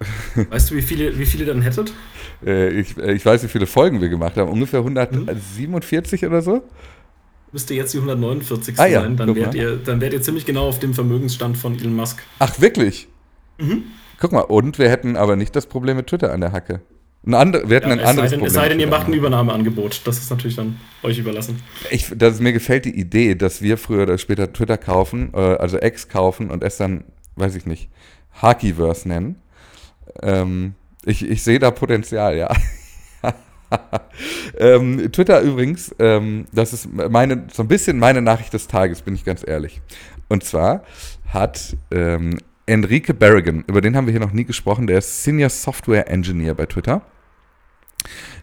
weißt 0.50 0.70
du, 0.70 0.74
wie 0.76 0.82
viele, 0.82 1.18
wie 1.18 1.26
viele 1.26 1.44
dann 1.44 1.62
hättet? 1.62 1.92
Äh, 2.44 2.70
ich, 2.70 2.96
ich 2.96 3.24
weiß, 3.24 3.42
wie 3.42 3.48
viele 3.48 3.66
Folgen 3.66 4.00
wir 4.00 4.08
gemacht 4.08 4.36
haben. 4.36 4.50
Ungefähr 4.50 4.80
147 4.80 6.22
mhm. 6.22 6.28
oder 6.28 6.42
so? 6.42 6.62
Müsste 7.52 7.74
jetzt 7.74 7.92
die 7.92 7.98
149. 7.98 8.78
Ah, 8.78 8.86
ja, 8.86 9.02
sein. 9.02 9.16
Dann 9.16 9.34
wärt, 9.34 9.54
ihr, 9.54 9.76
dann 9.76 10.00
wärt 10.00 10.14
ihr 10.14 10.22
ziemlich 10.22 10.46
genau 10.46 10.68
auf 10.68 10.78
dem 10.78 10.94
Vermögensstand 10.94 11.58
von 11.58 11.78
Elon 11.78 11.94
Musk. 11.94 12.22
Ach, 12.38 12.60
wirklich? 12.60 13.08
Mhm. 13.58 13.84
Guck 14.18 14.32
mal, 14.32 14.40
und 14.40 14.78
wir 14.78 14.88
hätten 14.88 15.16
aber 15.16 15.36
nicht 15.36 15.54
das 15.54 15.66
Problem 15.66 15.96
mit 15.96 16.06
Twitter 16.06 16.32
an 16.32 16.40
der 16.40 16.52
Hacke. 16.52 16.80
Ein 17.24 17.34
andre, 17.34 17.68
wir 17.68 17.76
hätten 17.76 17.88
ja, 17.88 17.94
ein 17.94 18.00
anderes 18.00 18.30
denn, 18.30 18.40
Problem. 18.40 18.46
Es 18.48 18.54
sei 18.54 18.68
denn, 18.68 18.80
ihr 18.80 18.88
macht 18.88 19.06
ein 19.06 19.12
Übernahmeangebot. 19.12 20.02
Das 20.04 20.18
ist 20.18 20.30
natürlich 20.30 20.56
dann 20.56 20.80
euch 21.04 21.18
überlassen. 21.18 21.62
Ich, 21.90 22.06
das, 22.16 22.40
mir 22.40 22.52
gefällt 22.52 22.84
die 22.84 22.98
Idee, 22.98 23.36
dass 23.36 23.62
wir 23.62 23.78
früher 23.78 24.02
oder 24.02 24.18
später 24.18 24.52
Twitter 24.52 24.76
kaufen, 24.76 25.32
äh, 25.34 25.38
also 25.38 25.80
X 25.80 26.08
kaufen 26.08 26.50
und 26.50 26.64
es 26.64 26.78
dann, 26.78 27.04
weiß 27.36 27.54
ich 27.54 27.64
nicht, 27.64 27.90
Hakiverse 28.40 29.06
nennen. 29.06 29.36
Ähm, 30.20 30.74
ich, 31.04 31.28
ich 31.28 31.44
sehe 31.44 31.60
da 31.60 31.70
Potenzial, 31.70 32.36
ja. 32.36 32.50
ähm, 34.58 35.10
Twitter 35.12 35.40
übrigens, 35.42 35.94
ähm, 36.00 36.46
das 36.52 36.72
ist 36.72 36.88
meine, 36.92 37.46
so 37.52 37.62
ein 37.62 37.68
bisschen 37.68 38.00
meine 38.00 38.20
Nachricht 38.20 38.52
des 38.52 38.66
Tages, 38.66 39.02
bin 39.02 39.14
ich 39.14 39.24
ganz 39.24 39.46
ehrlich. 39.46 39.80
Und 40.28 40.42
zwar 40.42 40.82
hat 41.28 41.76
ähm, 41.92 42.38
Enrique 42.66 43.14
Berrigan, 43.14 43.64
über 43.68 43.80
den 43.80 43.96
haben 43.96 44.06
wir 44.06 44.12
hier 44.12 44.20
noch 44.20 44.32
nie 44.32 44.44
gesprochen, 44.44 44.86
der 44.88 44.98
ist 44.98 45.22
Senior 45.22 45.50
Software 45.50 46.10
Engineer 46.10 46.54
bei 46.54 46.66
Twitter. 46.66 47.02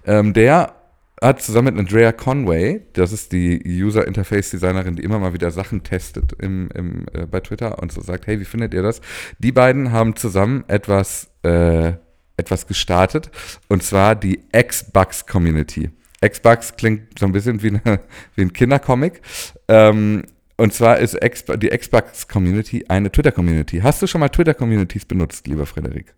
Ähm, 0.05 0.33
der 0.33 0.73
hat 1.21 1.41
zusammen 1.41 1.75
mit 1.75 1.79
Andrea 1.79 2.11
Conway, 2.11 2.81
das 2.93 3.11
ist 3.11 3.31
die 3.31 3.61
User 3.65 4.07
Interface 4.07 4.51
Designerin, 4.51 4.95
die 4.95 5.03
immer 5.03 5.19
mal 5.19 5.33
wieder 5.33 5.51
Sachen 5.51 5.83
testet 5.83 6.33
im, 6.39 6.69
im, 6.73 7.05
äh, 7.13 7.25
bei 7.25 7.41
Twitter 7.41 7.79
und 7.79 7.91
so 7.91 8.01
sagt, 8.01 8.27
hey, 8.27 8.39
wie 8.39 8.45
findet 8.45 8.73
ihr 8.73 8.83
das? 8.83 9.01
Die 9.37 9.51
beiden 9.51 9.91
haben 9.91 10.15
zusammen 10.15 10.63
etwas, 10.67 11.29
äh, 11.43 11.93
etwas 12.37 12.67
gestartet 12.67 13.31
und 13.67 13.83
zwar 13.83 14.15
die 14.15 14.39
Xbox 14.53 15.25
Community. 15.25 15.89
Xbox 16.25 16.75
klingt 16.75 17.19
so 17.19 17.25
ein 17.25 17.31
bisschen 17.31 17.61
wie, 17.63 17.69
eine, 17.69 17.99
wie 18.35 18.41
ein 18.43 18.53
Kindercomic. 18.53 19.21
Ähm, 19.67 20.23
und 20.57 20.73
zwar 20.73 20.97
ist 20.97 21.17
X, 21.23 21.45
die 21.57 21.69
Xbox 21.69 22.27
Community 22.27 22.85
eine 22.89 23.09
Twitter 23.09 23.31
Community. 23.31 23.79
Hast 23.79 24.01
du 24.01 24.07
schon 24.07 24.19
mal 24.19 24.27
Twitter 24.27 24.53
Communities 24.53 25.05
benutzt, 25.05 25.47
lieber 25.47 25.65
Frederik? 25.65 26.13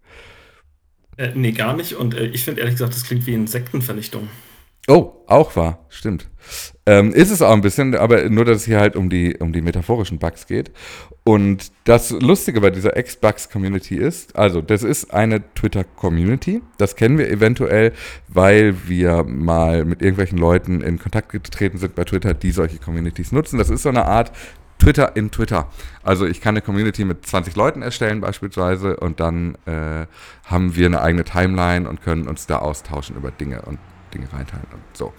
Äh, 1.22 1.34
nee, 1.36 1.52
gar 1.52 1.76
nicht. 1.76 1.94
Und 1.94 2.16
äh, 2.16 2.26
ich 2.28 2.44
finde 2.44 2.62
ehrlich 2.62 2.76
gesagt, 2.76 2.96
das 2.96 3.04
klingt 3.04 3.28
wie 3.28 3.36
Insektenvernichtung. 3.36 4.28
Oh, 4.88 5.12
auch 5.28 5.56
wahr, 5.56 5.86
stimmt. 5.90 6.28
Ähm, 6.88 7.14
ist 7.14 7.30
es 7.30 7.44
auch 7.44 7.52
ein 7.52 7.62
bisschen, 7.62 7.94
aber 7.94 8.28
nur, 8.30 8.46
dass 8.46 8.58
es 8.58 8.66
hier 8.66 8.80
halt 8.80 8.96
um 8.96 9.12
die, 9.12 9.38
um 9.38 9.54
die 9.54 9.62
metaphorischen 9.62 10.18
Bugs 10.18 10.48
geht. 10.48 10.72
Und 11.24 11.72
das 11.84 12.10
Lustige 12.10 12.62
bei 12.62 12.72
dieser 12.72 12.98
X-Bugs-Community 12.98 13.96
ist, 13.96 14.36
also 14.36 14.60
das 14.64 14.82
ist 14.82 15.14
eine 15.14 15.44
Twitter-Community. 15.54 16.64
Das 16.80 16.96
kennen 16.96 17.20
wir 17.20 17.30
eventuell, 17.30 17.94
weil 18.28 18.76
wir 18.88 19.24
mal 19.24 19.86
mit 19.86 20.02
irgendwelchen 20.02 20.40
Leuten 20.40 20.82
in 20.82 20.98
Kontakt 20.98 21.30
getreten 21.30 21.78
sind 21.78 21.94
bei 21.94 22.04
Twitter, 22.04 22.34
die 22.34 22.50
solche 22.50 22.80
Communities 22.80 23.32
nutzen. 23.32 23.60
Das 23.60 23.70
ist 23.70 23.84
so 23.84 23.90
eine 23.90 24.06
Art 24.06 24.32
Twitter 24.82 25.16
in 25.16 25.30
Twitter. 25.30 25.68
Also 26.02 26.26
ich 26.26 26.42
kann 26.42 26.54
eine 26.54 26.62
Community 26.62 27.06
mit 27.06 27.26
20 27.26 27.56
Leuten 27.56 27.84
erstellen 27.84 28.20
beispielsweise 28.20 28.98
und 28.98 29.20
dann 29.20 29.56
äh, 29.66 30.08
haben 30.46 30.76
wir 30.76 30.88
eine 30.88 31.02
eigene 31.02 31.24
Timeline 31.24 31.88
und 31.88 32.02
können 32.02 32.28
uns 32.28 32.48
da 32.48 32.58
austauschen 32.58 33.16
über 33.16 33.30
Dinge 33.30 33.62
und 33.62 33.78
Dinge 34.12 34.26
reinteilen 34.34 34.66
und 34.74 34.82
so. 34.98 35.14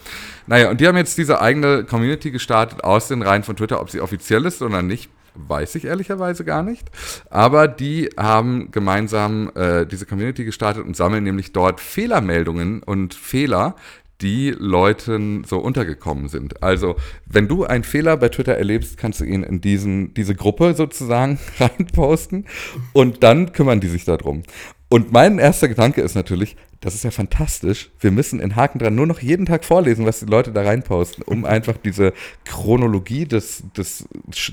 Naja, 0.48 0.68
und 0.68 0.80
die 0.80 0.88
haben 0.88 0.96
jetzt 0.96 1.16
diese 1.16 1.40
eigene 1.40 1.84
Community 1.84 2.32
gestartet 2.32 2.82
aus 2.82 3.06
den 3.06 3.22
Reihen 3.22 3.44
von 3.44 3.56
Twitter. 3.56 3.80
Ob 3.80 3.88
sie 3.88 4.00
offiziell 4.00 4.44
ist 4.46 4.62
oder 4.62 4.82
nicht, 4.82 5.10
weiß 5.34 5.76
ich 5.76 5.84
ehrlicherweise 5.84 6.44
gar 6.44 6.62
nicht. 6.62 6.90
Aber 7.30 7.68
die 7.68 8.10
haben 8.18 8.70
gemeinsam 8.72 9.50
äh, 9.54 9.86
diese 9.86 10.06
Community 10.06 10.44
gestartet 10.44 10.84
und 10.84 10.96
sammeln 10.96 11.24
nämlich 11.24 11.52
dort 11.52 11.80
Fehlermeldungen 11.80 12.82
und 12.82 13.14
Fehler, 13.14 13.76
die 14.22 14.54
Leuten 14.56 15.44
so 15.44 15.58
untergekommen 15.58 16.28
sind. 16.28 16.62
Also, 16.62 16.96
wenn 17.26 17.48
du 17.48 17.64
einen 17.64 17.84
Fehler 17.84 18.16
bei 18.16 18.28
Twitter 18.28 18.54
erlebst, 18.54 18.96
kannst 18.96 19.20
du 19.20 19.24
ihn 19.24 19.42
in 19.42 19.60
diesen, 19.60 20.14
diese 20.14 20.34
Gruppe 20.34 20.74
sozusagen 20.74 21.38
reinposten 21.58 22.46
und 22.92 23.22
dann 23.22 23.52
kümmern 23.52 23.80
die 23.80 23.88
sich 23.88 24.04
darum. 24.04 24.42
Und 24.88 25.10
mein 25.10 25.38
erster 25.38 25.68
Gedanke 25.68 26.02
ist 26.02 26.14
natürlich, 26.14 26.56
das 26.80 26.94
ist 26.94 27.04
ja 27.04 27.10
fantastisch. 27.10 27.90
Wir 27.98 28.10
müssen 28.10 28.40
in 28.40 28.56
Haken 28.56 28.78
dran 28.78 28.94
nur 28.94 29.06
noch 29.06 29.20
jeden 29.20 29.46
Tag 29.46 29.64
vorlesen, 29.64 30.04
was 30.04 30.20
die 30.20 30.26
Leute 30.26 30.52
da 30.52 30.62
reinposten, 30.62 31.22
um 31.24 31.44
einfach 31.44 31.78
diese 31.78 32.12
Chronologie 32.44 33.24
des, 33.24 33.62
des 33.76 34.06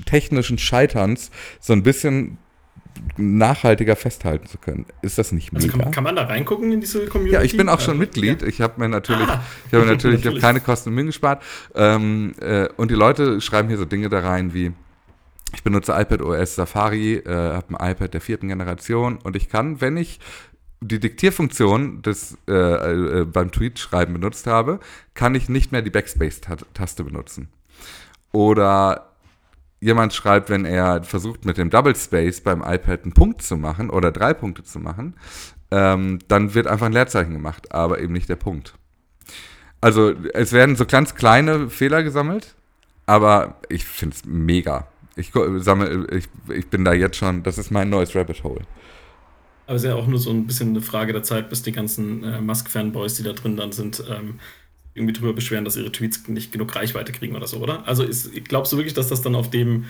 technischen 0.06 0.56
Scheiterns 0.56 1.30
so 1.60 1.72
ein 1.74 1.82
bisschen 1.82 2.38
nachhaltiger 3.16 3.96
festhalten 3.96 4.46
zu 4.46 4.58
können. 4.58 4.86
Ist 5.02 5.18
das 5.18 5.32
nicht 5.32 5.52
mega? 5.52 5.66
Also 5.66 5.78
kann, 5.78 5.90
kann, 5.90 6.04
man 6.04 6.16
da 6.16 6.24
reingucken 6.24 6.72
in 6.72 6.80
diese 6.80 7.06
Community? 7.06 7.34
Ja, 7.34 7.42
ich 7.42 7.56
bin 7.56 7.68
auch 7.68 7.80
schon 7.80 7.98
Mitglied. 7.98 8.42
Ich 8.42 8.60
habe 8.60 8.80
mir 8.80 8.88
natürlich, 8.88 9.28
ah, 9.28 9.42
ich 9.66 9.74
habe 9.74 9.86
natürlich, 9.86 10.20
ich 10.20 10.26
habe 10.26 10.40
keine 10.40 10.60
Kosten 10.60 10.90
und 10.90 10.94
Mühen 10.94 11.06
gespart. 11.06 11.42
Ähm, 11.74 12.34
äh, 12.40 12.68
und 12.76 12.90
die 12.90 12.94
Leute 12.94 13.40
schreiben 13.40 13.68
hier 13.68 13.78
so 13.78 13.84
Dinge 13.84 14.08
da 14.08 14.20
rein 14.20 14.54
wie 14.54 14.72
ich 15.52 15.64
benutze 15.64 15.92
iPad 15.92 16.22
OS 16.22 16.54
Safari, 16.54 17.14
äh, 17.14 17.54
habe 17.54 17.80
ein 17.80 17.90
iPad 17.90 18.14
der 18.14 18.20
vierten 18.20 18.48
Generation 18.48 19.18
und 19.18 19.34
ich 19.34 19.48
kann, 19.48 19.80
wenn 19.80 19.96
ich 19.96 20.20
die 20.80 21.00
Diktierfunktion 21.00 22.02
des, 22.02 22.38
äh, 22.48 22.52
äh, 22.52 23.24
beim 23.24 23.50
Tweet-Schreiben 23.50 24.14
benutzt 24.14 24.46
habe, 24.46 24.80
kann 25.14 25.34
ich 25.34 25.48
nicht 25.48 25.72
mehr 25.72 25.82
die 25.82 25.90
Backspace-Taste 25.90 27.04
benutzen. 27.04 27.48
Oder 28.32 29.09
jemand 29.80 30.12
schreibt, 30.12 30.50
wenn 30.50 30.64
er 30.64 31.02
versucht 31.02 31.44
mit 31.44 31.56
dem 31.56 31.70
Double 31.70 31.96
Space 31.96 32.40
beim 32.40 32.62
iPad 32.62 33.04
einen 33.04 33.12
Punkt 33.12 33.42
zu 33.42 33.56
machen 33.56 33.90
oder 33.90 34.12
drei 34.12 34.34
Punkte 34.34 34.62
zu 34.62 34.78
machen, 34.78 35.14
ähm, 35.70 36.18
dann 36.28 36.54
wird 36.54 36.66
einfach 36.66 36.86
ein 36.86 36.92
Leerzeichen 36.92 37.32
gemacht, 37.32 37.72
aber 37.72 38.00
eben 38.00 38.12
nicht 38.12 38.28
der 38.28 38.36
Punkt. 38.36 38.74
Also 39.80 40.12
es 40.34 40.52
werden 40.52 40.76
so 40.76 40.84
ganz 40.84 41.14
kleine 41.14 41.70
Fehler 41.70 42.02
gesammelt, 42.02 42.54
aber 43.06 43.56
ich 43.68 43.86
finde 43.86 44.16
es 44.16 44.24
mega. 44.26 44.86
Ich, 45.16 45.32
sammle, 45.56 46.06
ich, 46.10 46.28
ich 46.54 46.68
bin 46.68 46.84
da 46.84 46.92
jetzt 46.92 47.16
schon, 47.16 47.42
das 47.42 47.58
ist 47.58 47.70
mein 47.70 47.90
neues 47.90 48.14
Rabbit 48.14 48.44
Hole. 48.44 48.62
Aber 49.66 49.76
es 49.76 49.82
ist 49.82 49.88
ja 49.88 49.94
auch 49.94 50.06
nur 50.06 50.18
so 50.18 50.30
ein 50.30 50.46
bisschen 50.46 50.70
eine 50.70 50.80
Frage 50.80 51.12
der 51.12 51.22
Zeit, 51.22 51.48
bis 51.48 51.62
die 51.62 51.72
ganzen 51.72 52.24
äh, 52.24 52.40
Musk-Fanboys, 52.40 53.14
die 53.14 53.22
da 53.22 53.32
drin 53.32 53.56
dann 53.56 53.72
sind, 53.72 54.02
ähm, 54.10 54.40
irgendwie 54.94 55.12
drüber 55.12 55.32
beschweren, 55.32 55.64
dass 55.64 55.76
ihre 55.76 55.92
Tweets 55.92 56.26
nicht 56.28 56.52
genug 56.52 56.74
Reichweite 56.74 57.12
kriegen 57.12 57.36
oder 57.36 57.46
so, 57.46 57.58
oder? 57.58 57.86
Also 57.86 58.02
ist, 58.02 58.32
glaubst 58.46 58.72
du 58.72 58.76
wirklich, 58.76 58.94
dass 58.94 59.08
das 59.08 59.22
dann 59.22 59.34
auf 59.34 59.50
dem, 59.50 59.84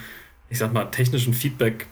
ich 0.48 0.58
sag 0.58 0.72
mal, 0.72 0.86
technischen 0.86 1.34
Feedback 1.34 1.86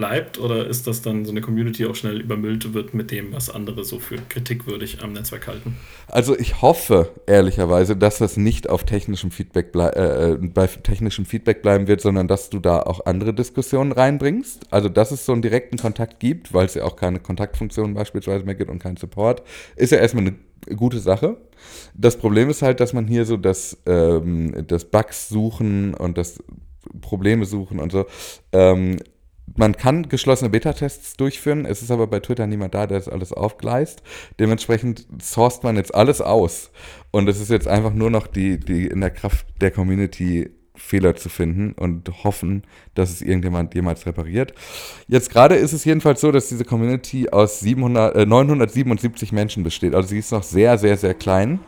bleibt 0.00 0.38
oder 0.38 0.66
ist 0.66 0.86
das 0.86 1.02
dann 1.02 1.26
so 1.26 1.30
eine 1.30 1.42
Community 1.42 1.84
auch 1.84 1.94
schnell 1.94 2.22
übermüllt 2.22 2.72
wird 2.72 2.94
mit 2.94 3.10
dem, 3.10 3.34
was 3.34 3.50
andere 3.50 3.84
so 3.84 3.98
für 3.98 4.16
kritikwürdig 4.16 5.02
am 5.02 5.12
Netzwerk 5.12 5.46
halten? 5.46 5.76
Also 6.08 6.38
ich 6.38 6.62
hoffe 6.62 7.10
ehrlicherweise, 7.26 7.96
dass 7.96 8.16
das 8.16 8.38
nicht 8.38 8.70
auf 8.70 8.84
technischem 8.84 9.30
Feedback 9.30 9.74
äh, 9.74 10.32
äh, 10.32 10.38
bei 10.40 10.66
technischem 10.68 11.26
Feedback 11.26 11.60
bleiben 11.60 11.86
wird, 11.86 12.00
sondern 12.00 12.28
dass 12.28 12.48
du 12.48 12.60
da 12.60 12.80
auch 12.80 13.04
andere 13.04 13.34
Diskussionen 13.34 13.92
reinbringst. 13.92 14.72
Also 14.72 14.88
dass 14.88 15.10
es 15.10 15.26
so 15.26 15.32
einen 15.32 15.42
direkten 15.42 15.76
Kontakt 15.76 16.18
gibt, 16.18 16.54
weil 16.54 16.64
es 16.64 16.72
ja 16.72 16.84
auch 16.84 16.96
keine 16.96 17.20
Kontaktfunktion 17.20 17.92
beispielsweise 17.92 18.46
mehr 18.46 18.54
gibt 18.54 18.70
und 18.70 18.78
keinen 18.78 18.96
Support, 18.96 19.42
ist 19.76 19.92
ja 19.92 19.98
erstmal 19.98 20.28
eine 20.28 20.76
gute 20.76 20.98
Sache. 20.98 21.36
Das 21.92 22.16
Problem 22.16 22.48
ist 22.48 22.62
halt, 22.62 22.80
dass 22.80 22.94
man 22.94 23.06
hier 23.06 23.26
so 23.26 23.36
das, 23.36 23.76
ähm, 23.84 24.64
das 24.66 24.86
Bugs 24.86 25.28
suchen 25.28 25.92
und 25.92 26.16
das 26.16 26.42
Probleme 27.02 27.44
suchen 27.44 27.78
und 27.80 27.92
so 27.92 28.06
ähm, 28.52 28.96
man 29.56 29.76
kann 29.76 30.08
geschlossene 30.08 30.50
Beta-Tests 30.50 31.16
durchführen. 31.16 31.66
Es 31.66 31.82
ist 31.82 31.90
aber 31.90 32.06
bei 32.06 32.20
Twitter 32.20 32.46
niemand 32.46 32.74
da, 32.74 32.86
der 32.86 32.98
das 32.98 33.08
alles 33.08 33.32
aufgleist. 33.32 34.02
Dementsprechend 34.38 35.06
sourced 35.20 35.64
man 35.64 35.76
jetzt 35.76 35.94
alles 35.94 36.20
aus. 36.20 36.70
Und 37.10 37.28
es 37.28 37.40
ist 37.40 37.50
jetzt 37.50 37.68
einfach 37.68 37.92
nur 37.92 38.10
noch 38.10 38.26
die, 38.26 38.58
die 38.58 38.86
in 38.86 39.00
der 39.00 39.10
Kraft 39.10 39.46
der 39.60 39.70
Community 39.70 40.50
Fehler 40.80 41.14
zu 41.14 41.28
finden 41.28 41.72
und 41.72 42.24
hoffen, 42.24 42.62
dass 42.94 43.10
es 43.10 43.22
irgendjemand 43.22 43.74
jemals 43.74 44.06
repariert. 44.06 44.54
Jetzt 45.08 45.30
gerade 45.30 45.56
ist 45.56 45.72
es 45.72 45.84
jedenfalls 45.84 46.20
so, 46.20 46.32
dass 46.32 46.48
diese 46.48 46.64
Community 46.64 47.28
aus 47.28 47.60
700, 47.60 48.16
äh, 48.16 48.26
977 48.26 49.32
Menschen 49.32 49.62
besteht. 49.62 49.94
Also 49.94 50.08
sie 50.08 50.18
ist 50.18 50.32
noch 50.32 50.42
sehr, 50.42 50.78
sehr, 50.78 50.96
sehr 50.96 51.14
klein. 51.14 51.60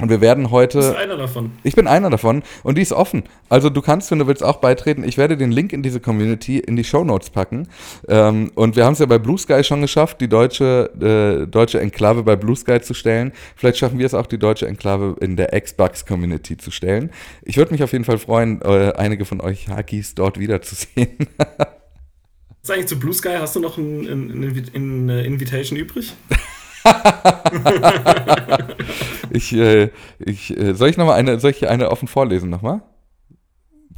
Und 0.00 0.08
wir 0.08 0.20
werden 0.20 0.50
heute. 0.50 0.78
Du 0.78 0.86
bist 0.86 0.96
einer 0.96 1.16
davon. 1.16 1.52
Ich 1.62 1.74
bin 1.74 1.86
einer 1.86 2.10
davon 2.10 2.42
und 2.62 2.78
die 2.78 2.82
ist 2.82 2.92
offen. 2.92 3.24
Also 3.48 3.70
du 3.70 3.82
kannst, 3.82 4.10
wenn 4.10 4.18
du 4.18 4.26
willst, 4.26 4.42
auch 4.42 4.56
beitreten. 4.56 5.04
Ich 5.04 5.18
werde 5.18 5.36
den 5.36 5.52
Link 5.52 5.72
in 5.72 5.82
diese 5.82 6.00
Community 6.00 6.58
in 6.58 6.76
die 6.76 6.84
Show 6.84 7.04
Notes 7.04 7.30
packen. 7.30 7.68
Ähm, 8.08 8.50
und 8.54 8.76
wir 8.76 8.84
haben 8.84 8.94
es 8.94 8.98
ja 8.98 9.06
bei 9.06 9.18
Blue 9.18 9.38
Sky 9.38 9.62
schon 9.64 9.80
geschafft, 9.80 10.20
die 10.20 10.28
deutsche, 10.28 10.90
äh, 11.00 11.46
deutsche 11.46 11.80
Enklave 11.80 12.22
bei 12.22 12.36
Blue 12.36 12.56
Sky 12.56 12.80
zu 12.80 12.94
stellen. 12.94 13.32
Vielleicht 13.56 13.78
schaffen 13.78 13.98
wir 13.98 14.06
es 14.06 14.14
auch, 14.14 14.26
die 14.26 14.38
deutsche 14.38 14.66
Enklave 14.66 15.16
in 15.20 15.36
der 15.36 15.48
Xbox 15.60 16.06
Community 16.06 16.56
zu 16.56 16.70
stellen. 16.70 17.10
Ich 17.42 17.56
würde 17.56 17.72
mich 17.72 17.82
auf 17.82 17.92
jeden 17.92 18.04
Fall 18.04 18.18
freuen, 18.18 18.62
äh, 18.62 18.92
einige 18.96 19.24
von 19.24 19.40
euch 19.40 19.68
Hakis 19.68 20.14
dort 20.14 20.38
wiederzusehen. 20.38 21.16
Was 21.36 21.48
ist 22.62 22.70
eigentlich 22.70 22.86
zu 22.86 22.98
Blue 22.98 23.14
Sky? 23.14 23.36
Hast 23.38 23.56
du 23.56 23.60
noch 23.60 23.78
ein, 23.78 24.06
ein, 24.06 24.70
ein, 24.74 25.10
ein 25.10 25.24
Invitation 25.24 25.78
übrig? 25.78 26.14
ich, 29.30 29.52
äh, 29.52 29.90
ich, 30.18 30.56
äh, 30.56 30.74
soll 30.74 30.88
ich 30.88 30.96
nochmal 30.96 31.18
eine, 31.18 31.40
soll 31.40 31.50
ich 31.50 31.68
eine 31.68 31.90
offen 31.90 32.08
vorlesen 32.08 32.50
nochmal? 32.50 32.82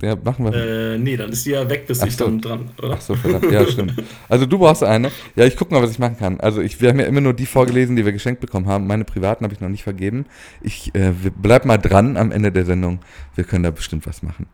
Ja, 0.02 0.16
machen 0.16 0.44
wir. 0.44 0.52
Äh, 0.52 0.98
nee, 0.98 1.16
dann 1.16 1.30
ist 1.30 1.46
die 1.46 1.50
ja 1.50 1.68
weg, 1.68 1.86
bis 1.86 2.00
Ach 2.00 2.08
ich 2.08 2.16
so. 2.16 2.24
dann 2.24 2.40
dran, 2.40 2.70
oder? 2.82 2.94
Ach 2.96 3.00
so, 3.00 3.14
verdammt. 3.14 3.52
Ja, 3.52 3.64
stimmt. 3.66 3.94
Also 4.28 4.46
du 4.46 4.58
brauchst 4.58 4.82
eine. 4.82 5.12
Ja, 5.36 5.44
ich 5.44 5.56
gucke 5.56 5.72
mal, 5.72 5.80
was 5.80 5.92
ich 5.92 6.00
machen 6.00 6.16
kann. 6.18 6.40
Also 6.40 6.60
ich, 6.60 6.80
wir 6.80 6.88
haben 6.88 6.98
ja 6.98 7.06
immer 7.06 7.20
nur 7.20 7.34
die 7.34 7.46
vorgelesen, 7.46 7.94
die 7.94 8.04
wir 8.04 8.12
geschenkt 8.12 8.40
bekommen 8.40 8.66
haben. 8.66 8.88
Meine 8.88 9.04
privaten 9.04 9.44
habe 9.44 9.54
ich 9.54 9.60
noch 9.60 9.68
nicht 9.68 9.84
vergeben. 9.84 10.26
Ich 10.60 10.92
äh, 10.96 11.12
bleib 11.40 11.66
mal 11.66 11.78
dran 11.78 12.16
am 12.16 12.32
Ende 12.32 12.50
der 12.50 12.64
Sendung. 12.64 12.98
Wir 13.36 13.44
können 13.44 13.62
da 13.62 13.70
bestimmt 13.70 14.04
was 14.06 14.24
machen. 14.24 14.46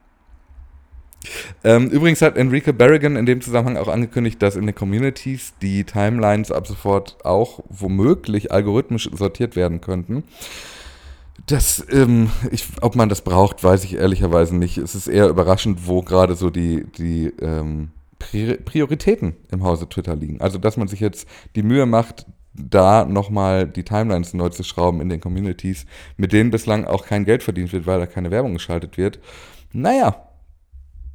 Ähm, 1.65 1.89
übrigens 1.89 2.23
hat 2.23 2.37
Enrique 2.37 2.73
Berrigan 2.73 3.17
in 3.17 3.27
dem 3.27 3.41
Zusammenhang 3.41 3.77
auch 3.77 3.89
angekündigt, 3.89 4.41
dass 4.41 4.57
in 4.57 4.67
den 4.67 4.75
Communities 4.75 5.55
die 5.61 5.85
Timelines 5.85 6.53
ab 6.53 6.67
sofort 6.67 7.17
auch 7.25 7.61
womöglich 7.69 8.53
algorithmisch 8.53 9.11
sortiert 9.13 9.57
werden 9.57 9.81
könnten. 9.81 10.25
Das, 11.47 11.85
ähm, 11.91 12.31
ich, 12.51 12.67
ob 12.83 12.95
man 12.95 13.09
das 13.09 13.23
braucht, 13.23 13.65
weiß 13.65 13.85
ich 13.85 13.95
ehrlicherweise 13.95 14.57
nicht. 14.57 14.79
Es 14.79 14.95
ist 14.95 15.09
eher 15.09 15.29
überraschend, 15.29 15.87
wo 15.87 16.03
gerade 16.03 16.35
so 16.35 16.51
die, 16.51 16.85
die 16.99 17.33
ähm, 17.41 17.91
Prioritäten 18.19 19.37
im 19.51 19.65
Hause 19.65 19.89
Twitter 19.89 20.17
liegen. 20.17 20.41
Also, 20.41 20.59
dass 20.59 20.77
man 20.77 20.89
sich 20.89 21.01
jetzt 21.01 21.29
die 21.55 21.63
Mühe 21.63 21.87
macht, 21.87 22.27
da 22.55 23.05
nochmal 23.05 23.67
die 23.67 23.85
Timelines 23.85 24.35
neu 24.35 24.49
zu 24.49 24.65
schrauben 24.65 25.01
in 25.01 25.09
den 25.09 25.21
Communities, 25.21 25.87
mit 26.17 26.33
denen 26.33 26.51
bislang 26.51 26.85
auch 26.85 27.07
kein 27.07 27.25
Geld 27.25 27.43
verdient 27.43 27.73
wird, 27.73 27.87
weil 27.87 28.01
da 28.01 28.07
keine 28.07 28.31
Werbung 28.31 28.55
geschaltet 28.55 28.99
wird. 28.99 29.21
Naja, 29.73 30.28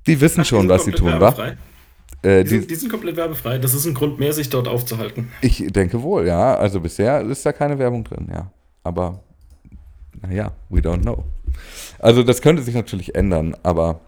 die 0.08 0.20
wissen 0.20 0.42
Ach, 0.42 0.46
schon, 0.46 0.70
was 0.70 0.86
sie 0.86 0.92
tun, 0.92 1.20
wa? 1.20 1.56
Äh, 2.22 2.44
die, 2.44 2.50
sind, 2.50 2.72
die, 2.72 2.76
sind, 2.76 2.90
komplett 2.90 3.18
werbefrei. 3.18 3.58
Das 3.58 3.74
ist 3.74 3.86
ein 3.86 3.94
Grund 3.94 4.18
mehr, 4.20 4.32
sich 4.32 4.50
dort 4.50 4.68
aufzuhalten. 4.68 5.30
Ich 5.42 5.66
denke 5.72 6.02
wohl, 6.02 6.26
ja. 6.26 6.56
Also 6.56 6.80
bisher 6.80 7.22
ist 7.22 7.46
da 7.46 7.52
keine 7.52 7.78
Werbung 7.80 8.04
drin, 8.04 8.28
ja. 8.32 8.50
Aber 8.84 9.20
naja, 10.22 10.54
we 10.70 10.80
don't 10.80 11.02
know. 11.02 11.26
Also 12.00 12.24
das 12.24 12.42
könnte 12.42 12.64
sich 12.64 12.76
natürlich 12.76 13.16
ändern, 13.16 13.56
aber 13.64 14.00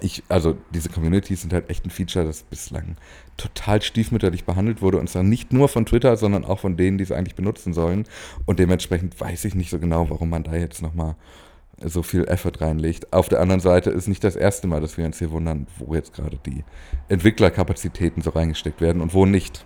ich, 0.00 0.22
also 0.28 0.56
diese 0.74 0.88
Communities 0.88 1.40
sind 1.40 1.52
halt 1.52 1.70
echt 1.70 1.84
ein 1.84 1.90
Feature, 1.90 2.24
das 2.24 2.42
bislang 2.42 2.96
total 3.36 3.82
stiefmütterlich 3.82 4.44
behandelt 4.44 4.82
wurde 4.82 4.98
und 4.98 5.08
zwar 5.08 5.22
nicht 5.22 5.52
nur 5.52 5.68
von 5.68 5.86
Twitter, 5.86 6.16
sondern 6.16 6.44
auch 6.44 6.60
von 6.60 6.76
denen, 6.76 6.98
die 6.98 7.04
es 7.04 7.12
eigentlich 7.12 7.34
benutzen 7.34 7.72
sollen. 7.72 8.04
Und 8.44 8.58
dementsprechend 8.58 9.18
weiß 9.20 9.44
ich 9.46 9.54
nicht 9.54 9.70
so 9.70 9.78
genau, 9.78 10.10
warum 10.10 10.30
man 10.30 10.44
da 10.44 10.54
jetzt 10.54 10.82
nochmal 10.82 11.16
so 11.82 12.02
viel 12.02 12.24
Effort 12.24 12.60
reinlegt. 12.60 13.12
Auf 13.12 13.28
der 13.28 13.40
anderen 13.40 13.60
Seite 13.60 13.90
ist 13.90 14.08
nicht 14.08 14.24
das 14.24 14.36
erste 14.36 14.66
Mal, 14.66 14.80
dass 14.80 14.96
wir 14.96 15.04
uns 15.04 15.18
hier 15.18 15.30
wundern, 15.30 15.66
wo 15.78 15.94
jetzt 15.94 16.14
gerade 16.14 16.38
die 16.46 16.64
Entwicklerkapazitäten 17.08 18.22
so 18.22 18.30
reingesteckt 18.30 18.80
werden 18.80 19.02
und 19.02 19.14
wo 19.14 19.26
nicht. 19.26 19.64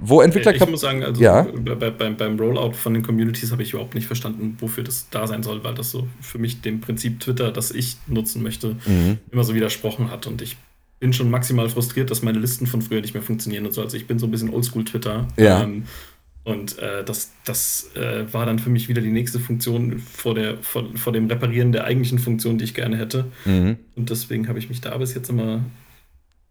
Wo 0.00 0.20
Entwickler. 0.20 0.54
Ich 0.54 0.68
muss 0.68 0.80
sagen, 0.80 1.02
also 1.02 1.22
ja. 1.22 1.42
bei, 1.42 1.90
bei, 1.90 2.10
beim 2.10 2.38
Rollout 2.38 2.72
von 2.72 2.94
den 2.94 3.02
Communities 3.02 3.52
habe 3.52 3.62
ich 3.62 3.72
überhaupt 3.72 3.94
nicht 3.94 4.06
verstanden, 4.06 4.56
wofür 4.58 4.82
das 4.84 5.08
da 5.10 5.26
sein 5.26 5.42
soll, 5.42 5.62
weil 5.62 5.74
das 5.74 5.90
so 5.90 6.08
für 6.20 6.38
mich 6.38 6.60
dem 6.60 6.80
Prinzip 6.80 7.20
Twitter, 7.20 7.52
das 7.52 7.70
ich 7.70 7.96
nutzen 8.06 8.42
möchte, 8.42 8.76
mhm. 8.86 9.18
immer 9.30 9.44
so 9.44 9.54
widersprochen 9.54 10.10
hat. 10.10 10.26
Und 10.26 10.42
ich 10.42 10.56
bin 10.98 11.12
schon 11.12 11.30
maximal 11.30 11.68
frustriert, 11.68 12.10
dass 12.10 12.22
meine 12.22 12.38
Listen 12.38 12.66
von 12.66 12.82
früher 12.82 13.00
nicht 13.00 13.14
mehr 13.14 13.22
funktionieren 13.22 13.66
und 13.66 13.72
so. 13.72 13.82
Also 13.82 13.96
ich 13.96 14.06
bin 14.06 14.18
so 14.18 14.26
ein 14.26 14.30
bisschen 14.30 14.50
Oldschool-Twitter. 14.50 15.28
Ja. 15.36 15.62
Ähm, 15.62 15.84
und 16.44 16.78
äh, 16.78 17.02
das, 17.04 17.32
das 17.44 17.90
äh, 17.96 18.32
war 18.32 18.44
dann 18.44 18.58
für 18.58 18.68
mich 18.68 18.88
wieder 18.88 19.00
die 19.00 19.10
nächste 19.10 19.40
Funktion 19.40 19.98
vor, 19.98 20.34
der, 20.34 20.58
vor, 20.58 20.84
vor 20.94 21.12
dem 21.12 21.26
Reparieren 21.26 21.72
der 21.72 21.84
eigentlichen 21.84 22.18
Funktion, 22.18 22.58
die 22.58 22.64
ich 22.64 22.74
gerne 22.74 22.98
hätte. 22.98 23.24
Mhm. 23.46 23.78
Und 23.96 24.10
deswegen 24.10 24.46
habe 24.48 24.58
ich 24.58 24.68
mich 24.68 24.82
da 24.82 24.96
bis 24.98 25.14
jetzt 25.14 25.30
immer 25.30 25.64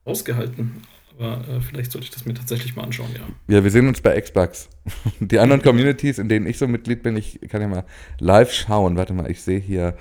ausgehalten. 0.04 0.82
Aber 1.18 1.48
äh, 1.48 1.62
vielleicht 1.62 1.92
sollte 1.92 2.06
ich 2.06 2.12
das 2.12 2.26
mir 2.26 2.34
tatsächlich 2.34 2.76
mal 2.76 2.84
anschauen, 2.84 3.12
ja. 3.14 3.56
Ja, 3.56 3.64
wir 3.64 3.70
sehen 3.70 3.88
uns 3.88 4.02
bei 4.02 4.20
Xbox. 4.20 4.68
Die 5.20 5.38
anderen 5.38 5.62
Communities, 5.62 6.18
in 6.18 6.28
denen 6.28 6.48
ich 6.48 6.58
so 6.58 6.68
Mitglied 6.68 7.04
bin, 7.04 7.16
ich 7.16 7.40
kann 7.50 7.62
ja 7.62 7.68
mal 7.68 7.86
live 8.18 8.52
schauen. 8.52 8.98
Warte 8.98 9.14
mal, 9.14 9.30
ich 9.30 9.44
sehe 9.44 9.60
hier 9.60 9.96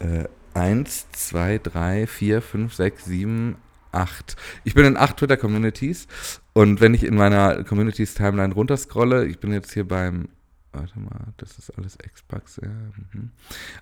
äh, 0.00 0.24
1, 0.54 1.06
2, 1.12 1.58
3, 1.62 2.06
4, 2.08 2.42
5, 2.42 2.74
6, 2.74 3.04
7, 3.04 3.56
8. 3.92 4.36
Ich 4.64 4.74
bin 4.74 4.84
in 4.84 4.96
acht 4.96 5.16
Twitter-Communities 5.16 6.06
und 6.52 6.80
wenn 6.80 6.94
ich 6.94 7.04
in 7.04 7.16
meiner 7.16 7.64
Communities-Timeline 7.64 8.54
runterscrolle, 8.54 9.26
ich 9.26 9.38
bin 9.38 9.52
jetzt 9.52 9.72
hier 9.72 9.86
beim 9.86 10.28
Warte 10.76 11.00
mal, 11.00 11.32
das 11.38 11.58
ist 11.58 11.70
alles 11.78 11.96
Xbox. 11.96 12.60
Ja. 12.62 12.68
Mhm. 12.68 13.30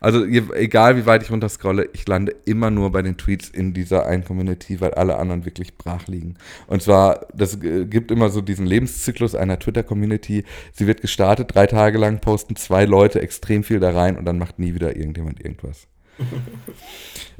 Also 0.01 0.25
egal 0.25 0.97
wie 0.97 1.07
weit 1.07 1.25
ich 1.25 1.31
runterscrolle, 1.31 1.89
ich 1.93 2.07
lande 2.07 2.35
immer 2.45 2.71
nur 2.71 2.93
bei 2.93 3.03
den 3.03 3.17
Tweets 3.17 3.49
in 3.49 3.75
dieser 3.75 4.07
einen 4.07 4.25
Community, 4.25 4.81
weil 4.81 4.95
alle 4.95 5.19
anderen 5.19 5.45
wirklich 5.45 5.77
brach 5.77 6.07
liegen. 6.07 6.37
Und 6.69 6.83
zwar, 6.83 7.27
das 7.35 7.59
gibt 7.61 8.13
immer 8.13 8.29
so 8.29 8.41
diesen 8.41 8.67
Lebenszyklus 8.67 9.35
einer 9.35 9.59
Twitter-Community. 9.59 10.45
Sie 10.73 10.87
wird 10.87 11.01
gestartet, 11.01 11.53
drei 11.53 11.67
Tage 11.67 11.99
lang 11.99 12.21
posten 12.21 12.55
zwei 12.55 12.85
Leute 12.85 13.21
extrem 13.21 13.65
viel 13.65 13.81
da 13.81 13.91
rein 13.91 14.17
und 14.17 14.25
dann 14.25 14.39
macht 14.39 14.61
nie 14.61 14.75
wieder 14.75 14.97
irgendjemand 14.97 15.45
irgendwas. 15.45 15.89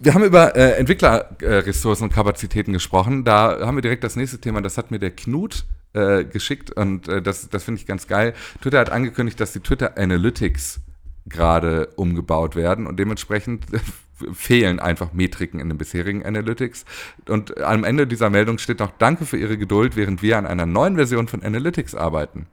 Wir 0.00 0.14
haben 0.14 0.24
über 0.24 0.56
äh, 0.56 0.72
Entwicklerressourcen 0.72 2.04
und 2.04 2.12
Kapazitäten 2.12 2.72
gesprochen. 2.72 3.24
Da 3.24 3.66
haben 3.66 3.76
wir 3.76 3.82
direkt 3.82 4.04
das 4.04 4.16
nächste 4.16 4.38
Thema. 4.38 4.60
Das 4.60 4.76
hat 4.76 4.90
mir 4.90 4.98
der 4.98 5.12
Knut 5.12 5.64
äh, 5.94 6.24
geschickt 6.24 6.70
und 6.70 7.08
äh, 7.08 7.22
das, 7.22 7.48
das 7.48 7.64
finde 7.64 7.80
ich 7.80 7.86
ganz 7.86 8.06
geil. 8.06 8.34
Twitter 8.60 8.80
hat 8.80 8.90
angekündigt, 8.90 9.40
dass 9.40 9.52
die 9.52 9.60
Twitter 9.60 9.96
Analytics 9.96 10.80
gerade 11.26 11.86
umgebaut 11.96 12.56
werden 12.56 12.86
und 12.86 12.98
dementsprechend 12.98 13.64
fehlen 14.32 14.78
einfach 14.78 15.12
Metriken 15.12 15.60
in 15.60 15.68
den 15.68 15.78
bisherigen 15.78 16.24
Analytics. 16.24 16.84
Und 17.28 17.60
am 17.60 17.84
Ende 17.84 18.06
dieser 18.06 18.30
Meldung 18.30 18.58
steht 18.58 18.80
noch 18.80 18.92
Danke 18.98 19.24
für 19.24 19.36
Ihre 19.36 19.56
Geduld, 19.56 19.96
während 19.96 20.22
wir 20.22 20.38
an 20.38 20.46
einer 20.46 20.66
neuen 20.66 20.96
Version 20.96 21.28
von 21.28 21.42
Analytics 21.42 21.94
arbeiten. 21.94 22.46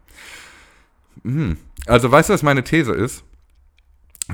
Hm. 1.24 1.58
Also 1.86 2.12
weißt 2.12 2.30
du, 2.30 2.34
was 2.34 2.44
meine 2.44 2.64
These 2.64 2.94
ist? 2.94 3.24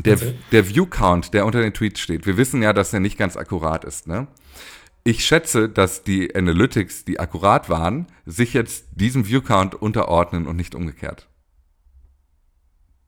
Der, 0.06 0.16
okay. 0.16 0.36
der 0.52 0.70
View-Count, 0.70 1.34
der 1.34 1.46
unter 1.46 1.62
den 1.62 1.74
Tweets 1.74 2.00
steht, 2.00 2.26
wir 2.26 2.38
wissen 2.38 2.62
ja, 2.62 2.74
dass 2.74 2.94
er 2.94 3.00
nicht 3.00 3.18
ganz 3.18 3.36
akkurat 3.36 3.84
ist, 3.84 4.08
ne? 4.08 4.28
ich 5.08 5.26
schätze, 5.26 5.70
dass 5.70 6.04
die 6.04 6.36
Analytics, 6.36 7.06
die 7.06 7.18
akkurat 7.18 7.70
waren, 7.70 8.08
sich 8.26 8.54
jetzt 8.54 8.88
diesem 8.92 9.26
Viewcount 9.26 9.74
unterordnen 9.74 10.46
und 10.48 10.58
nicht 10.58 10.76
umgekehrt. 10.76 11.30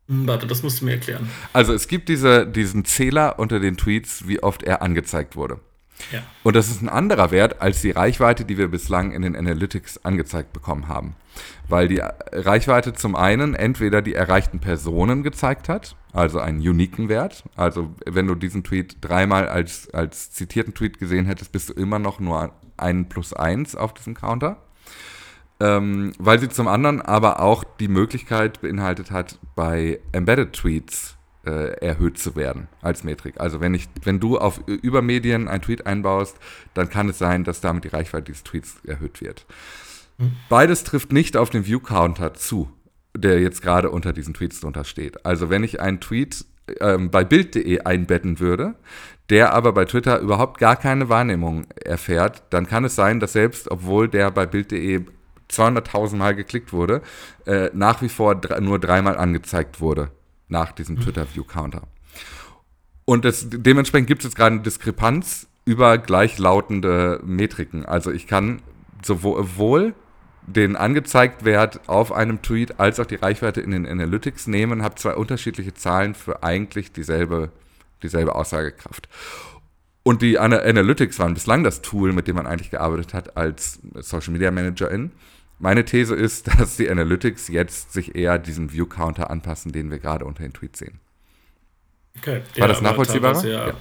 Hm, 0.08 0.26
warte, 0.26 0.48
das 0.48 0.64
musst 0.64 0.80
du 0.80 0.86
mir 0.86 0.94
erklären. 0.94 1.30
Also 1.52 1.74
es 1.74 1.90
gibt 1.90 2.08
diese, 2.08 2.48
diesen 2.48 2.86
Zähler 2.86 3.38
unter 3.38 3.60
den 3.60 3.76
Tweets, 3.76 4.30
wie 4.30 4.42
oft 4.42 4.64
er 4.64 4.82
angezeigt 4.82 5.36
wurde. 5.36 5.60
Ja. 6.14 6.22
Und 6.44 6.56
das 6.56 6.70
ist 6.70 6.82
ein 6.82 6.88
anderer 6.88 7.32
Wert 7.32 7.62
als 7.62 7.82
die 7.82 7.92
Reichweite, 7.92 8.46
die 8.46 8.58
wir 8.58 8.70
bislang 8.70 9.12
in 9.12 9.22
den 9.22 9.36
Analytics 9.36 10.06
angezeigt 10.06 10.54
bekommen 10.54 10.88
haben. 10.88 11.18
Weil 11.68 11.90
die 11.90 12.02
Reichweite 12.32 12.94
zum 12.94 13.18
einen 13.18 13.56
entweder 13.56 14.02
die 14.02 14.16
erreichten 14.16 14.60
Personen 14.60 15.22
gezeigt 15.22 15.68
hat, 15.68 15.98
also 16.14 16.40
einen 16.40 16.60
uniken 16.60 17.10
Wert. 17.10 17.44
Also 17.56 17.94
wenn 18.06 18.28
du 18.28 18.36
diesen 18.36 18.64
Tweet 18.64 18.98
dreimal 19.02 19.48
als, 19.48 19.90
als 19.94 20.32
zitierten 20.32 20.74
Tweet 20.74 21.00
gesehen 21.00 21.26
hättest, 21.26 21.52
bist 21.52 21.70
du 21.70 21.74
immer 21.74 22.00
noch 22.00 22.20
nur 22.20 22.52
ein 22.78 23.10
plus 23.10 23.34
eins 23.34 23.76
auf 23.76 23.94
diesem 23.94 24.16
Counter. 24.16 24.58
Ähm, 25.62 26.14
weil 26.18 26.40
sie 26.40 26.48
zum 26.48 26.70
anderen 26.70 27.02
aber 27.02 27.42
auch 27.42 27.66
die 27.66 27.90
Möglichkeit 27.90 28.62
beinhaltet 28.62 29.12
hat, 29.12 29.40
bei 29.56 30.00
Embedded 30.14 30.54
Tweets 30.54 31.18
äh, 31.46 31.74
erhöht 31.86 32.18
zu 32.18 32.38
werden 32.38 32.70
als 32.82 33.04
Metrik. 33.04 33.40
Also 33.40 33.60
wenn, 33.60 33.74
ich, 33.74 33.90
wenn 34.04 34.22
du 34.22 34.38
auf 34.38 34.62
Übermedien 34.68 35.50
ein 35.50 35.62
Tweet 35.62 35.86
einbaust, 35.86 36.38
dann 36.74 36.90
kann 36.90 37.10
es 37.10 37.18
sein, 37.18 37.44
dass 37.44 37.60
damit 37.60 37.84
die 37.84 37.90
Reichweite 37.90 38.26
dieses 38.26 38.44
Tweets 38.44 38.78
erhöht 38.86 39.20
wird. 39.20 39.46
Mhm. 40.18 40.34
Beides 40.48 40.84
trifft 40.84 41.12
nicht 41.12 41.36
auf 41.36 41.50
den 41.50 41.66
View-Counter 41.66 42.34
zu, 42.36 42.70
der 43.22 43.40
jetzt 43.40 43.62
gerade 43.62 43.90
unter 43.90 44.14
diesen 44.14 44.34
Tweets 44.34 44.62
drunter 44.62 44.84
steht. 44.84 45.26
Also 45.26 45.50
wenn 45.50 45.64
ich 45.64 45.80
einen 45.80 46.00
Tweet 46.00 46.46
ähm, 46.80 47.10
bei 47.12 47.24
Bild.de 47.24 47.82
einbetten 47.82 48.40
würde, 48.40 48.76
der 49.30 49.54
aber 49.54 49.74
bei 49.74 49.86
Twitter 49.86 50.20
überhaupt 50.20 50.60
gar 50.60 50.76
keine 50.76 51.10
Wahrnehmung 51.10 51.66
erfährt, 51.84 52.44
dann 52.50 52.68
kann 52.68 52.86
es 52.86 52.96
sein, 52.96 53.20
dass 53.20 53.34
selbst, 53.34 53.70
obwohl 53.70 54.08
der 54.08 54.32
bei 54.32 54.46
Bild.de 54.46 55.02
200.000 55.52 56.16
Mal 56.16 56.36
geklickt 56.36 56.74
wurde, 56.74 57.02
äh, 57.46 57.70
nach 57.74 58.02
wie 58.02 58.10
vor 58.10 58.40
nur 58.60 58.80
dreimal 58.80 59.18
angezeigt 59.18 59.82
wurde 59.82 60.12
nach 60.48 60.72
diesem 60.72 60.96
mhm. 60.96 61.02
Twitter-View-Counter. 61.02 61.84
Und 63.06 63.26
das, 63.26 63.48
dementsprechend 63.50 64.08
gibt 64.08 64.22
es 64.22 64.26
jetzt 64.26 64.36
gerade 64.36 64.56
eine 64.56 64.64
Diskrepanz 64.64 65.48
über 65.66 65.98
gleichlautende 65.98 67.22
Metriken. 67.24 67.86
Also 67.86 68.12
ich 68.12 68.28
kann 68.28 68.62
sowohl 69.04 69.94
den 70.56 70.76
angezeigt 70.76 71.46
Wert 71.46 71.82
auf 71.88 72.12
einem 72.12 72.42
Tweet 72.42 72.80
als 72.80 73.00
auch 73.00 73.06
die 73.06 73.16
Reichweite 73.16 73.62
in 73.62 73.72
den 73.72 73.86
Analytics 73.86 74.48
nehmen, 74.48 74.84
habe 74.84 74.96
zwei 74.96 75.16
unterschiedliche 75.16 75.74
Zahlen 75.74 76.16
für 76.16 76.44
eigentlich 76.44 76.92
dieselbe, 76.92 77.52
dieselbe 78.04 78.36
Aussagekraft. 78.36 79.08
Und 80.04 80.22
die 80.22 80.40
Analytics 80.40 81.20
waren 81.20 81.34
bislang 81.34 81.64
das 81.64 81.82
Tool, 81.82 82.14
mit 82.14 82.28
dem 82.28 82.36
man 82.36 82.48
eigentlich 82.48 82.72
gearbeitet 82.72 83.14
hat 83.14 83.38
als 83.38 83.80
Social 83.96 84.34
Media 84.34 84.50
Managerin. 84.50 85.12
Meine 85.60 85.86
These 85.86 86.16
ist, 86.16 86.48
dass 86.60 86.78
die 86.78 86.90
Analytics 86.90 87.50
jetzt 87.50 87.94
sich 87.94 88.16
eher 88.16 88.40
diesem 88.40 88.72
View 88.72 88.86
Counter 88.86 89.30
anpassen, 89.30 89.72
den 89.72 89.92
wir 89.92 90.00
gerade 90.00 90.26
unter 90.26 90.44
den 90.44 90.54
Tweets 90.54 90.80
sehen. 90.80 91.00
Okay. 92.18 92.42
War 92.58 92.68
das 92.68 92.82
nachvollziehbar? 92.82 93.46
Ja, 93.46 93.68
ja. 93.68 93.74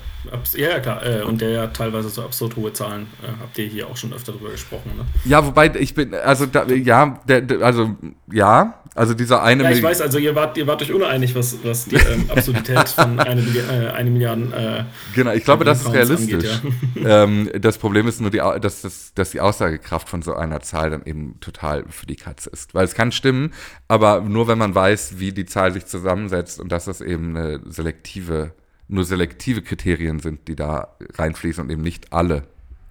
ja, 0.55 0.81
klar. 0.81 1.05
Äh, 1.05 1.23
und 1.23 1.41
der 1.41 1.51
ja 1.51 1.67
teilweise 1.69 2.09
so 2.09 2.23
absurd 2.23 2.55
hohe 2.57 2.73
Zahlen. 2.73 3.09
Äh, 3.23 3.29
habt 3.41 3.59
ihr 3.59 3.67
hier 3.67 3.89
auch 3.89 3.97
schon 3.97 4.13
öfter 4.13 4.33
drüber 4.33 4.51
gesprochen, 4.51 4.93
ne? 4.97 5.05
Ja, 5.25 5.45
wobei 5.45 5.75
ich 5.75 5.95
bin, 5.95 6.15
also 6.15 6.47
da, 6.47 6.65
ja, 6.67 7.21
der, 7.27 7.41
der, 7.41 7.63
also 7.63 7.97
ja, 8.31 8.75
also 8.99 9.15
dieser 9.15 9.43
eine. 9.43 9.65
Ja, 9.65 9.71
ich 9.71 9.83
weiß, 9.83 10.01
also 10.01 10.19
ihr 10.19 10.35
wart, 10.35 10.57
ihr 10.59 10.67
wart 10.67 10.83
euch 10.83 10.93
uneinig, 10.93 11.35
was, 11.35 11.59
was 11.65 11.87
die 11.87 11.97
ähm, 11.97 12.27
Absurdität 12.29 12.89
von 12.89 13.19
eine, 13.19 13.41
äh, 13.41 13.91
eine 13.91 14.11
Milliarde. 14.11 14.87
Äh, 14.87 15.15
genau, 15.15 15.33
ich 15.33 15.45
glaube, 15.45 15.65
das 15.65 15.83
ist 15.83 15.93
realistisch. 15.93 16.61
Angeht, 16.63 17.05
ja. 17.05 17.23
ähm, 17.25 17.51
das 17.61 17.79
Problem 17.79 18.07
ist 18.07 18.21
nur, 18.21 18.31
die, 18.31 18.39
dass, 18.39 18.83
dass, 18.83 19.15
dass 19.15 19.31
die 19.31 19.41
Aussagekraft 19.41 20.09
von 20.09 20.23
so 20.23 20.35
einer 20.35 20.61
Zahl 20.61 20.91
dann 20.91 21.03
eben 21.05 21.41
total 21.41 21.85
für 21.89 22.07
die 22.07 22.17
Katze 22.17 22.51
ist. 22.51 22.75
Weil 22.75 22.85
es 22.85 22.95
kann 22.95 23.13
stimmen, 23.13 23.53
aber 23.89 24.21
nur 24.21 24.49
wenn 24.49 24.59
man 24.59 24.75
weiß, 24.75 25.19
wie 25.19 25.33
die 25.33 25.47
Zahl 25.47 25.73
sich 25.73 25.87
zusammensetzt 25.87 26.61
und 26.61 26.71
dass 26.71 26.85
das 26.85 27.01
eben 27.01 27.37
eine 27.37 27.61
selektive 27.67 28.19
selektive, 28.19 28.53
nur 28.89 29.05
selektive 29.05 29.63
Kriterien 29.63 30.21
sind, 30.21 30.49
die 30.49 30.57
da 30.57 30.97
reinfließen 31.15 31.65
und 31.65 31.71
eben 31.71 31.83
nicht 31.83 32.13
alle. 32.13 32.45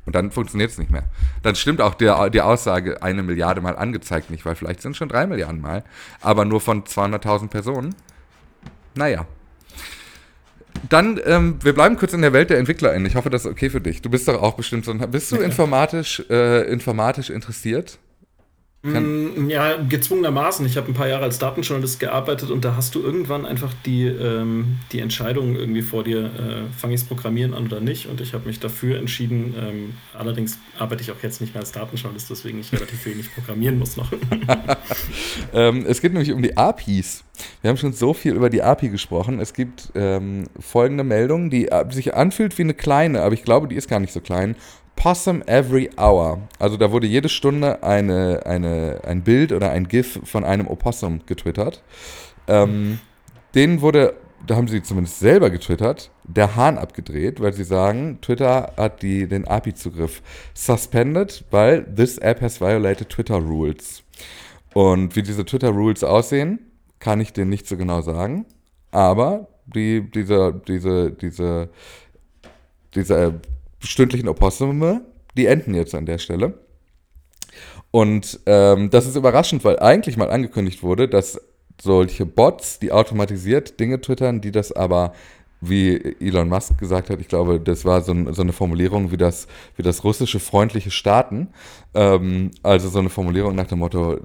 Und 0.07 0.15
dann 0.15 0.31
funktioniert 0.31 0.71
es 0.71 0.77
nicht 0.77 0.89
mehr. 0.89 1.03
Dann 1.43 1.55
stimmt 1.55 1.81
auch 1.81 1.93
der, 1.93 2.29
die 2.29 2.41
Aussage, 2.41 3.03
eine 3.03 3.23
Milliarde 3.23 3.59
Mal 3.59 3.75
angezeigt 3.77 4.31
nicht, 4.31 4.45
weil 4.45 4.55
vielleicht 4.55 4.81
sind 4.81 4.91
es 4.91 4.97
schon 4.97 5.09
drei 5.09 5.27
Milliarden 5.27 5.59
Mal, 5.59 5.83
aber 6.21 6.45
nur 6.45 6.61
von 6.61 6.85
200.000 6.85 7.49
Personen. 7.49 7.93
Naja. 8.95 9.25
Dann, 10.89 11.19
ähm, 11.25 11.59
wir 11.61 11.73
bleiben 11.73 11.97
kurz 11.97 12.13
in 12.13 12.21
der 12.21 12.31
Welt 12.31 12.49
der 12.49 12.57
EntwicklerInnen. 12.57 13.05
Ich 13.05 13.15
hoffe, 13.15 13.29
das 13.29 13.43
ist 13.43 13.51
okay 13.51 13.69
für 13.69 13.81
dich. 13.81 14.01
Du 14.01 14.09
bist 14.09 14.29
doch 14.29 14.41
auch 14.41 14.53
bestimmt 14.53 14.85
so. 14.85 14.93
Bist 14.93 15.29
du 15.31 15.35
informatisch, 15.41 16.23
äh, 16.29 16.71
informatisch 16.71 17.29
interessiert? 17.29 17.99
Mm, 18.93 19.49
ja, 19.49 19.77
gezwungenermaßen. 19.77 20.65
Ich 20.65 20.77
habe 20.77 20.87
ein 20.87 20.93
paar 20.93 21.07
Jahre 21.07 21.23
als 21.23 21.39
Datenjournalist 21.39 21.99
gearbeitet 21.99 22.49
und 22.49 22.63
da 22.65 22.75
hast 22.75 22.95
du 22.95 23.01
irgendwann 23.01 23.45
einfach 23.45 23.73
die, 23.85 24.05
ähm, 24.05 24.77
die 24.91 24.99
Entscheidung 24.99 25.55
irgendwie 25.55 25.81
vor 25.81 26.03
dir, 26.03 26.25
äh, 26.25 26.77
fange 26.77 26.93
ich 26.93 27.01
es 27.01 27.07
Programmieren 27.07 27.53
an 27.53 27.65
oder 27.65 27.79
nicht. 27.79 28.07
Und 28.07 28.21
ich 28.21 28.33
habe 28.33 28.47
mich 28.47 28.59
dafür 28.59 28.97
entschieden. 28.97 29.55
Ähm, 29.59 29.93
allerdings 30.13 30.57
arbeite 30.77 31.01
ich 31.01 31.11
auch 31.11 31.21
jetzt 31.21 31.41
nicht 31.41 31.53
mehr 31.53 31.61
als 31.61 31.71
Datenjournalist, 31.71 32.29
deswegen 32.29 32.59
ich 32.59 32.71
relativ 32.71 33.05
wenig 33.05 33.33
programmieren 33.33 33.77
muss 33.79 33.97
noch. 33.97 34.11
ähm, 35.53 35.85
es 35.87 36.01
geht 36.01 36.13
nämlich 36.13 36.31
um 36.31 36.41
die 36.41 36.57
APIs. 36.57 37.23
Wir 37.61 37.69
haben 37.69 37.77
schon 37.77 37.93
so 37.93 38.13
viel 38.13 38.33
über 38.33 38.49
die 38.49 38.61
API 38.61 38.89
gesprochen. 38.89 39.39
Es 39.39 39.53
gibt 39.53 39.91
ähm, 39.95 40.47
folgende 40.59 41.03
Meldung, 41.03 41.49
die 41.49 41.67
äh, 41.67 41.89
sich 41.91 42.15
anfühlt 42.15 42.57
wie 42.57 42.63
eine 42.63 42.73
kleine, 42.73 43.21
aber 43.21 43.33
ich 43.33 43.43
glaube, 43.43 43.67
die 43.67 43.75
ist 43.75 43.89
gar 43.89 43.99
nicht 43.99 44.13
so 44.13 44.21
klein. 44.21 44.55
Possum 44.97 45.41
Every 45.45 45.89
Hour. 45.97 46.41
Also 46.59 46.75
da 46.75 46.91
wurde 46.91 47.07
jede 47.07 47.29
Stunde 47.29 47.83
eine, 47.83 48.45
eine, 48.45 48.99
ein 49.05 49.23
Bild 49.23 49.53
oder 49.53 49.71
ein 49.71 49.87
GIF 49.87 50.19
von 50.25 50.43
einem 50.43 50.67
Opossum 50.67 51.21
getwittert. 51.25 51.81
Ähm, 52.47 52.99
denen 53.55 53.81
wurde, 53.81 54.15
da 54.45 54.55
haben 54.55 54.67
sie 54.67 54.81
zumindest 54.83 55.19
selber 55.19 55.49
getwittert, 55.49 56.11
der 56.23 56.55
Hahn 56.55 56.77
abgedreht, 56.77 57.39
weil 57.39 57.53
sie 57.53 57.63
sagen, 57.63 58.19
Twitter 58.21 58.73
hat 58.75 59.01
die, 59.01 59.27
den 59.27 59.47
API-Zugriff 59.47 60.21
suspended, 60.53 61.45
weil 61.51 61.85
this 61.95 62.17
app 62.17 62.41
has 62.41 62.59
violated 62.59 63.07
Twitter 63.07 63.37
Rules. 63.37 64.03
Und 64.73 65.15
wie 65.15 65.23
diese 65.23 65.45
Twitter 65.45 65.69
Rules 65.69 66.03
aussehen, 66.03 66.59
kann 66.99 67.21
ich 67.21 67.33
denen 67.33 67.49
nicht 67.49 67.67
so 67.67 67.77
genau 67.77 68.01
sagen. 68.01 68.45
Aber 68.91 69.47
die, 69.67 70.09
diese, 70.09 70.59
diese, 70.67 71.11
diese, 71.11 71.69
diese 72.95 73.41
stündlichen 73.79 74.27
Opossum, 74.27 75.01
die 75.35 75.45
enden 75.45 75.73
jetzt 75.73 75.95
an 75.95 76.05
der 76.05 76.17
Stelle. 76.17 76.53
Und 77.91 78.39
ähm, 78.45 78.89
das 78.89 79.07
ist 79.07 79.15
überraschend, 79.15 79.63
weil 79.63 79.79
eigentlich 79.79 80.17
mal 80.17 80.29
angekündigt 80.29 80.83
wurde, 80.83 81.07
dass 81.07 81.39
solche 81.81 82.25
Bots, 82.25 82.79
die 82.79 82.91
automatisiert 82.91 83.79
Dinge 83.79 84.01
twittern, 84.01 84.41
die 84.41 84.51
das 84.51 84.71
aber, 84.71 85.13
wie 85.61 86.15
Elon 86.19 86.49
Musk 86.49 86.77
gesagt 86.77 87.09
hat, 87.09 87.21
ich 87.21 87.27
glaube, 87.27 87.59
das 87.59 87.85
war 87.85 88.01
so, 88.01 88.11
ein, 88.11 88.33
so 88.33 88.41
eine 88.41 88.53
Formulierung 88.53 89.11
wie 89.11 89.17
das, 89.17 89.47
wie 89.75 89.83
das 89.83 90.03
russische 90.03 90.39
freundliche 90.39 90.91
Staaten. 90.91 91.49
Ähm, 91.93 92.51
also 92.63 92.89
so 92.89 92.99
eine 92.99 93.09
Formulierung 93.09 93.55
nach 93.55 93.67
dem 93.67 93.79
Motto, 93.79 94.17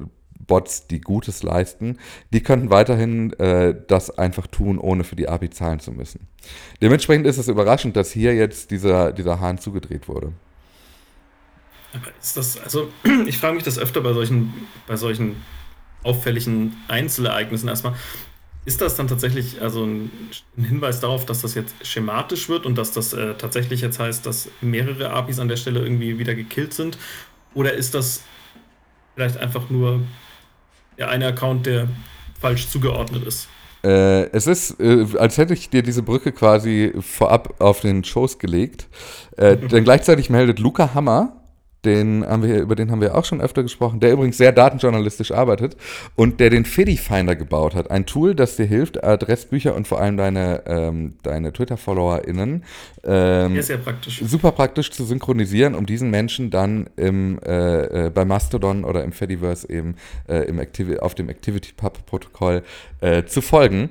Bots, 0.52 0.86
die 0.86 1.00
Gutes 1.00 1.42
leisten, 1.42 1.98
die 2.30 2.42
könnten 2.42 2.68
weiterhin 2.68 3.32
äh, 3.38 3.74
das 3.88 4.10
einfach 4.10 4.46
tun, 4.46 4.78
ohne 4.78 5.02
für 5.02 5.16
die 5.16 5.26
API 5.26 5.48
zahlen 5.48 5.80
zu 5.80 5.92
müssen. 5.92 6.28
Dementsprechend 6.82 7.26
ist 7.26 7.38
es 7.38 7.48
überraschend, 7.48 7.96
dass 7.96 8.12
hier 8.12 8.34
jetzt 8.34 8.70
dieser, 8.70 9.12
dieser 9.12 9.40
Hahn 9.40 9.56
zugedreht 9.56 10.08
wurde. 10.08 10.34
Aber 11.94 12.08
ist 12.20 12.36
das, 12.36 12.60
also 12.62 12.90
ich 13.26 13.38
frage 13.38 13.54
mich 13.54 13.64
das 13.64 13.78
öfter 13.78 14.02
bei 14.02 14.12
solchen, 14.12 14.52
bei 14.86 14.96
solchen 14.96 15.36
auffälligen 16.02 16.76
Einzelereignissen 16.86 17.70
erstmal. 17.70 17.94
Ist 18.66 18.82
das 18.82 18.94
dann 18.94 19.08
tatsächlich 19.08 19.62
also 19.62 19.86
ein, 19.86 20.10
Hinweis 20.54 21.00
darauf, 21.00 21.24
dass 21.24 21.40
das 21.40 21.54
jetzt 21.54 21.74
schematisch 21.86 22.50
wird 22.50 22.66
und 22.66 22.76
dass 22.76 22.92
das 22.92 23.14
äh, 23.14 23.36
tatsächlich 23.36 23.80
jetzt 23.80 23.98
heißt, 23.98 24.26
dass 24.26 24.50
mehrere 24.60 25.12
APIs 25.12 25.38
an 25.38 25.48
der 25.48 25.56
Stelle 25.56 25.80
irgendwie 25.80 26.18
wieder 26.18 26.34
gekillt 26.34 26.74
sind? 26.74 26.98
Oder 27.54 27.72
ist 27.72 27.94
das 27.94 28.22
vielleicht 29.14 29.38
einfach 29.38 29.70
nur 29.70 30.02
der 31.02 31.10
eine 31.10 31.26
Account, 31.26 31.66
der 31.66 31.88
falsch 32.40 32.68
zugeordnet 32.68 33.26
ist. 33.26 33.48
Äh, 33.84 34.30
es 34.30 34.46
ist, 34.46 34.78
äh, 34.80 35.04
als 35.18 35.36
hätte 35.36 35.52
ich 35.52 35.68
dir 35.68 35.82
diese 35.82 36.04
Brücke 36.04 36.30
quasi 36.30 36.92
vorab 37.00 37.60
auf 37.60 37.80
den 37.80 38.04
Schoß 38.04 38.38
gelegt. 38.38 38.86
Äh, 39.36 39.56
denn 39.72 39.82
gleichzeitig 39.82 40.30
meldet 40.30 40.60
Luca 40.60 40.94
Hammer, 40.94 41.41
den 41.84 42.24
haben 42.26 42.42
wir, 42.42 42.60
über 42.60 42.76
den 42.76 42.90
haben 42.90 43.00
wir 43.00 43.16
auch 43.16 43.24
schon 43.24 43.40
öfter 43.40 43.62
gesprochen, 43.62 43.98
der 44.00 44.12
übrigens 44.12 44.36
sehr 44.36 44.52
datenjournalistisch 44.52 45.32
arbeitet 45.32 45.76
und 46.14 46.38
der 46.38 46.50
den 46.50 46.64
Fiddy 46.64 46.96
Finder 46.96 47.34
gebaut 47.34 47.74
hat. 47.74 47.90
Ein 47.90 48.06
Tool, 48.06 48.34
das 48.34 48.56
dir 48.56 48.66
hilft, 48.66 49.02
Adressbücher 49.02 49.74
und 49.74 49.88
vor 49.88 50.00
allem 50.00 50.16
deine, 50.16 50.62
ähm, 50.66 51.14
deine 51.22 51.52
Twitter-FollowerInnen 51.52 52.64
ähm, 53.04 53.62
sehr 53.62 53.78
praktisch. 53.78 54.22
super 54.24 54.52
praktisch 54.52 54.92
zu 54.92 55.04
synchronisieren, 55.04 55.74
um 55.74 55.86
diesen 55.86 56.10
Menschen 56.10 56.50
dann 56.50 56.88
im, 56.96 57.40
äh, 57.44 58.06
äh, 58.06 58.10
bei 58.10 58.24
Mastodon 58.24 58.84
oder 58.84 59.02
im 59.02 59.12
Fediverse 59.12 59.68
eben 59.68 59.96
äh, 60.28 60.44
im 60.46 60.58
Activi 60.60 60.98
auf 60.98 61.14
dem 61.14 61.28
ActivityPub-Protokoll 61.28 62.62
äh, 63.00 63.24
zu 63.24 63.40
folgen. 63.40 63.90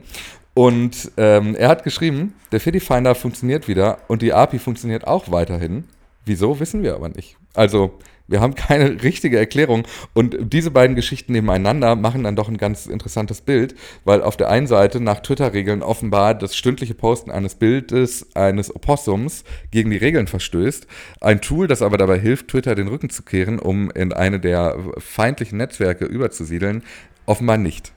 Und 0.54 1.12
ähm, 1.17 1.56
er 1.56 1.69
hat 1.69 1.84
geschrieben, 1.84 2.34
der 2.51 2.60
Fiddy 2.60 2.80
Finder 2.80 3.15
funktioniert 3.15 3.67
wieder 3.67 3.99
und 4.08 4.21
die 4.21 4.34
API 4.34 4.60
funktioniert 4.60 5.08
auch 5.08 5.32
weiterhin. 5.32 5.86
Wieso, 6.25 6.60
wissen 6.60 6.84
wir 6.84 6.95
aber 6.95 7.10
nicht. 7.10 7.38
Also, 7.54 8.00
wir 8.32 8.40
haben 8.40 8.56
keine 8.56 8.90
richtige 9.04 9.38
Erklärung. 9.38 9.86
Und 10.14 10.38
diese 10.40 10.72
beiden 10.72 10.96
Geschichten 10.96 11.34
nebeneinander 11.34 11.96
machen 11.96 12.24
dann 12.24 12.36
doch 12.36 12.48
ein 12.48 12.58
ganz 12.58 12.88
interessantes 12.88 13.42
Bild, 13.42 13.76
weil 14.06 14.24
auf 14.24 14.38
der 14.38 14.50
einen 14.50 14.68
Seite 14.68 15.00
nach 15.00 15.20
Twitter-Regeln 15.20 15.84
offenbar 15.84 16.34
das 16.34 16.56
stündliche 16.56 16.94
Posten 16.94 17.30
eines 17.30 17.56
Bildes 17.56 18.36
eines 18.36 18.74
Opossums 18.74 19.44
gegen 19.70 19.92
die 19.92 19.98
Regeln 19.98 20.28
verstößt. 20.28 20.88
Ein 21.20 21.42
Tool, 21.42 21.68
das 21.68 21.82
aber 21.82 21.98
dabei 21.98 22.18
hilft, 22.18 22.48
Twitter 22.48 22.74
den 22.74 22.88
Rücken 22.88 23.10
zu 23.10 23.24
kehren, 23.24 23.60
um 23.60 23.92
in 23.92 24.14
eine 24.14 24.40
der 24.40 24.78
feindlichen 24.98 25.58
Netzwerke 25.58 26.06
überzusiedeln, 26.06 26.84
offenbar 27.26 27.58
nicht. 27.58 27.92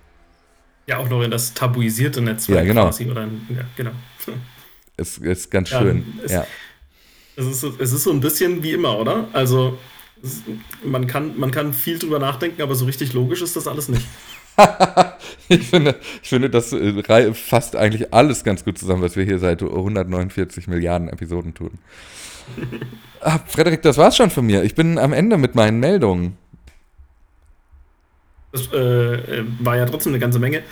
Ja, 0.86 0.98
auch 0.98 1.08
noch 1.08 1.22
in 1.22 1.30
das 1.30 1.54
tabuisierte 1.54 2.20
Netzwerk 2.20 2.58
ja, 2.58 2.64
genau. 2.64 2.84
quasi. 2.84 3.06
Oder 3.06 3.24
in, 3.24 3.46
ja, 3.48 3.64
genau. 3.76 3.92
Es 4.96 5.18
ist 5.18 5.50
ganz 5.50 5.70
schön. 5.70 6.04
Ja, 6.18 6.24
es, 6.24 6.32
ja. 6.32 6.46
Es 7.36 7.46
ist, 7.46 7.64
es 7.78 7.92
ist 7.92 8.04
so 8.04 8.10
ein 8.10 8.20
bisschen 8.20 8.62
wie 8.62 8.72
immer, 8.72 8.98
oder? 8.98 9.28
Also 9.32 9.78
man 10.84 11.06
kann, 11.06 11.38
man 11.38 11.50
kann 11.50 11.72
viel 11.72 11.98
drüber 11.98 12.18
nachdenken, 12.18 12.62
aber 12.62 12.74
so 12.74 12.84
richtig 12.84 13.12
logisch 13.12 13.42
ist 13.42 13.56
das 13.56 13.66
alles 13.66 13.88
nicht. 13.88 14.06
ich, 15.48 15.66
finde, 15.66 15.96
ich 16.22 16.28
finde, 16.28 16.48
das 16.48 16.72
äh, 16.72 17.34
fasst 17.34 17.76
eigentlich 17.76 18.14
alles 18.14 18.44
ganz 18.44 18.64
gut 18.64 18.78
zusammen, 18.78 19.02
was 19.02 19.16
wir 19.16 19.24
hier 19.24 19.38
seit 19.38 19.62
149 19.62 20.68
Milliarden 20.68 21.08
Episoden 21.08 21.54
tun. 21.54 21.72
ah, 23.20 23.38
Frederik, 23.46 23.82
das 23.82 23.98
war's 23.98 24.16
schon 24.16 24.30
von 24.30 24.46
mir. 24.46 24.62
Ich 24.62 24.74
bin 24.74 24.98
am 24.98 25.12
Ende 25.12 25.36
mit 25.36 25.54
meinen 25.54 25.80
Meldungen. 25.80 26.36
Das 28.52 28.72
äh, 28.72 28.76
äh 28.76 29.44
war 29.58 29.76
ja 29.76 29.86
trotzdem 29.86 30.12
eine 30.12 30.20
ganze 30.20 30.38
Menge. 30.38 30.62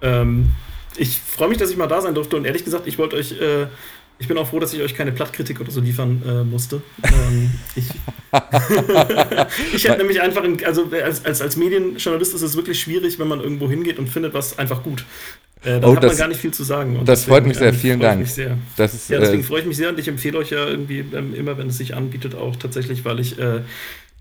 Ähm, 0.00 0.50
ich 0.96 1.18
freue 1.18 1.48
mich, 1.48 1.58
dass 1.58 1.70
ich 1.70 1.76
mal 1.76 1.88
da 1.88 2.00
sein 2.00 2.14
durfte 2.14 2.36
und 2.36 2.44
ehrlich 2.44 2.64
gesagt, 2.64 2.86
ich 2.86 2.98
wollte 2.98 3.16
euch 3.16 3.32
äh, 3.32 3.66
ich 4.18 4.28
bin 4.28 4.38
auch 4.38 4.48
froh, 4.48 4.60
dass 4.60 4.72
ich 4.72 4.80
euch 4.80 4.94
keine 4.94 5.12
Plattkritik 5.12 5.60
oder 5.60 5.70
so 5.70 5.80
liefern 5.80 6.22
äh, 6.26 6.44
musste. 6.44 6.82
Ähm, 7.02 7.50
ich, 7.74 7.84
ich 9.74 9.84
hätte 9.84 9.98
nämlich 9.98 10.20
einfach, 10.20 10.44
in, 10.44 10.64
also 10.64 10.88
als, 10.90 11.24
als, 11.24 11.42
als 11.42 11.56
Medienjournalist 11.56 12.34
ist 12.34 12.42
es 12.42 12.56
wirklich 12.56 12.80
schwierig, 12.80 13.18
wenn 13.18 13.28
man 13.28 13.40
irgendwo 13.40 13.68
hingeht 13.68 13.98
und 13.98 14.08
findet 14.08 14.32
was 14.34 14.58
einfach 14.58 14.82
gut. 14.82 15.04
Äh, 15.62 15.80
dann 15.80 15.84
oh, 15.84 15.96
hat 15.96 16.04
das, 16.04 16.12
man 16.12 16.18
gar 16.18 16.28
nicht 16.28 16.40
viel 16.40 16.52
zu 16.52 16.62
sagen. 16.62 16.96
Und 16.96 17.08
das 17.08 17.20
deswegen, 17.20 17.34
freut 17.34 17.46
mich 17.46 17.56
sehr, 17.56 17.74
vielen 17.74 18.00
Dank. 18.00 18.20
Mich 18.20 18.34
sehr. 18.34 18.56
Das 18.76 18.94
ist, 18.94 19.10
ja, 19.10 19.18
deswegen 19.18 19.42
äh, 19.42 19.46
freue 19.46 19.60
ich 19.60 19.66
mich 19.66 19.76
sehr 19.76 19.88
und 19.88 19.98
ich 19.98 20.08
empfehle 20.08 20.38
euch 20.38 20.50
ja 20.50 20.66
irgendwie 20.66 21.04
ähm, 21.12 21.34
immer, 21.34 21.58
wenn 21.58 21.68
es 21.68 21.78
sich 21.78 21.94
anbietet, 21.94 22.34
auch 22.34 22.56
tatsächlich, 22.56 23.04
weil 23.04 23.18
ich 23.18 23.38
äh, 23.38 23.62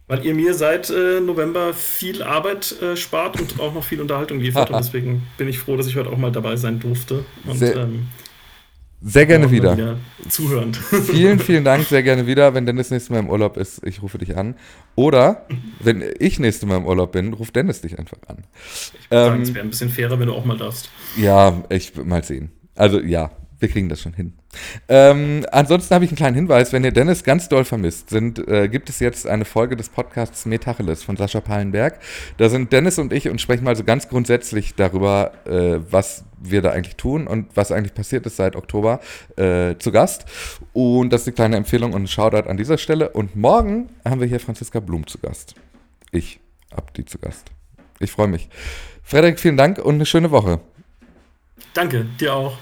weil 0.08 0.25
ihr 0.25 0.34
mir 0.34 0.53
seit 0.53 0.89
äh, 0.89 1.21
November 1.21 1.73
viel 1.73 2.23
Arbeit 2.23 2.75
äh, 2.82 2.97
spart 2.97 3.39
und 3.39 3.60
auch 3.60 3.73
noch 3.73 3.84
viel 3.84 4.01
Unterhaltung 4.01 4.39
liefert. 4.39 4.69
und 4.71 4.77
deswegen 4.77 5.23
bin 5.38 5.47
ich 5.47 5.60
froh, 5.60 5.77
dass 5.77 5.88
ich 5.88 5.95
heute 5.95 6.10
auch 6.10 6.17
mal 6.17 6.32
dabei 6.32 6.56
sein 6.56 6.79
durfte. 6.79 7.23
Und, 7.45 7.58
sehr, 7.58 7.75
ähm, 7.77 8.08
sehr 9.03 9.25
gerne 9.25 9.51
wieder. 9.51 9.77
wieder. 9.77 9.97
Zuhörend. 10.29 10.77
Vielen, 11.11 11.39
vielen 11.39 11.63
Dank, 11.65 11.85
sehr 11.85 12.03
gerne 12.03 12.25
wieder. 12.25 12.53
Wenn 12.53 12.65
Dennis 12.65 12.89
nächstes 12.89 13.09
Mal 13.09 13.19
im 13.19 13.29
Urlaub 13.29 13.57
ist, 13.57 13.85
ich 13.85 14.01
rufe 14.01 14.17
dich 14.17 14.37
an. 14.37 14.55
Oder 14.95 15.45
wenn 15.79 16.03
ich 16.19 16.39
nächstes 16.39 16.67
Mal 16.67 16.77
im 16.77 16.85
Urlaub 16.85 17.11
bin, 17.11 17.33
ruft 17.33 17.55
Dennis 17.55 17.81
dich 17.81 17.99
einfach 17.99 18.17
an. 18.27 18.37
Ich 18.65 19.11
würde 19.11 19.25
ähm, 19.25 19.29
sagen, 19.31 19.41
es 19.41 19.53
wäre 19.53 19.65
ein 19.65 19.69
bisschen 19.69 19.89
fairer, 19.89 20.19
wenn 20.19 20.27
du 20.27 20.33
auch 20.33 20.45
mal 20.45 20.57
darfst. 20.57 20.89
Ja, 21.17 21.63
ich 21.69 21.93
mal 21.95 22.23
sehen. 22.23 22.51
Also 22.75 22.99
ja, 22.99 23.31
wir 23.63 23.69
kriegen 23.69 23.88
das 23.88 24.02
schon 24.02 24.13
hin. 24.13 24.34
Ähm, 24.89 25.45
ansonsten 25.52 25.95
habe 25.95 26.04
ich 26.04 26.12
einen 26.12 26.17
kleinen 26.17 26.36
Hinweis. 26.36 26.73
Wenn 26.73 26.84
ihr 26.84 26.91
Dennis 26.91 27.23
ganz 27.23 27.47
doll 27.47 27.63
vermisst, 27.63 28.10
sind, 28.10 28.45
äh, 28.45 28.67
gibt 28.67 28.89
es 28.89 28.99
jetzt 28.99 29.26
eine 29.26 29.45
Folge 29.45 29.78
des 29.78 29.88
Podcasts 29.88 30.45
Metacheles 30.45 31.02
von 31.02 31.15
Sascha 31.15 31.39
Pallenberg. 31.39 31.97
Da 32.38 32.49
sind 32.49 32.73
Dennis 32.73 32.99
und 32.99 33.13
ich 33.13 33.30
und 33.30 33.39
sprechen 33.39 33.63
mal 33.63 33.78
so 33.78 33.86
ganz 33.86 34.10
grundsätzlich 34.10 34.76
darüber, 34.76 35.32
äh, 35.45 35.80
was 35.89 36.26
wir 36.41 36.62
da 36.62 36.71
eigentlich 36.71 36.97
tun 36.97 37.26
und 37.26 37.56
was 37.56 37.71
eigentlich 37.71 37.93
passiert 37.93 38.26
ist 38.26 38.36
seit 38.36 38.58
Oktober 38.58 38.99
äh, 39.38 39.78
zu 39.80 39.93
Gast. 39.93 40.26
Und 40.73 41.13
das 41.13 41.21
ist 41.21 41.28
eine 41.28 41.36
kleine 41.36 41.56
Empfehlung 41.56 41.93
und 41.93 42.04
ein 42.04 42.08
Shoutout 42.08 42.49
an 42.49 42.58
dieser 42.58 42.78
Stelle. 42.78 43.12
Und 43.12 43.38
morgen 43.38 43.88
haben 44.04 44.19
wir 44.19 44.28
hier 44.28 44.41
Franziska 44.41 44.82
Blum 44.82 45.08
zu 45.08 45.19
Gast. 45.19 45.56
Ich 46.12 46.41
hab 46.76 46.93
die 46.95 47.06
zu 47.06 47.17
Gast. 47.17 47.45
Ich 48.02 48.12
freue 48.12 48.28
mich. 48.28 48.49
Frederik, 49.04 49.39
vielen 49.39 49.56
Dank 49.56 49.78
und 49.78 49.95
eine 49.95 50.06
schöne 50.06 50.32
Woche. 50.32 50.60
Danke, 51.73 52.06
dir 52.19 52.34
auch. 52.34 52.58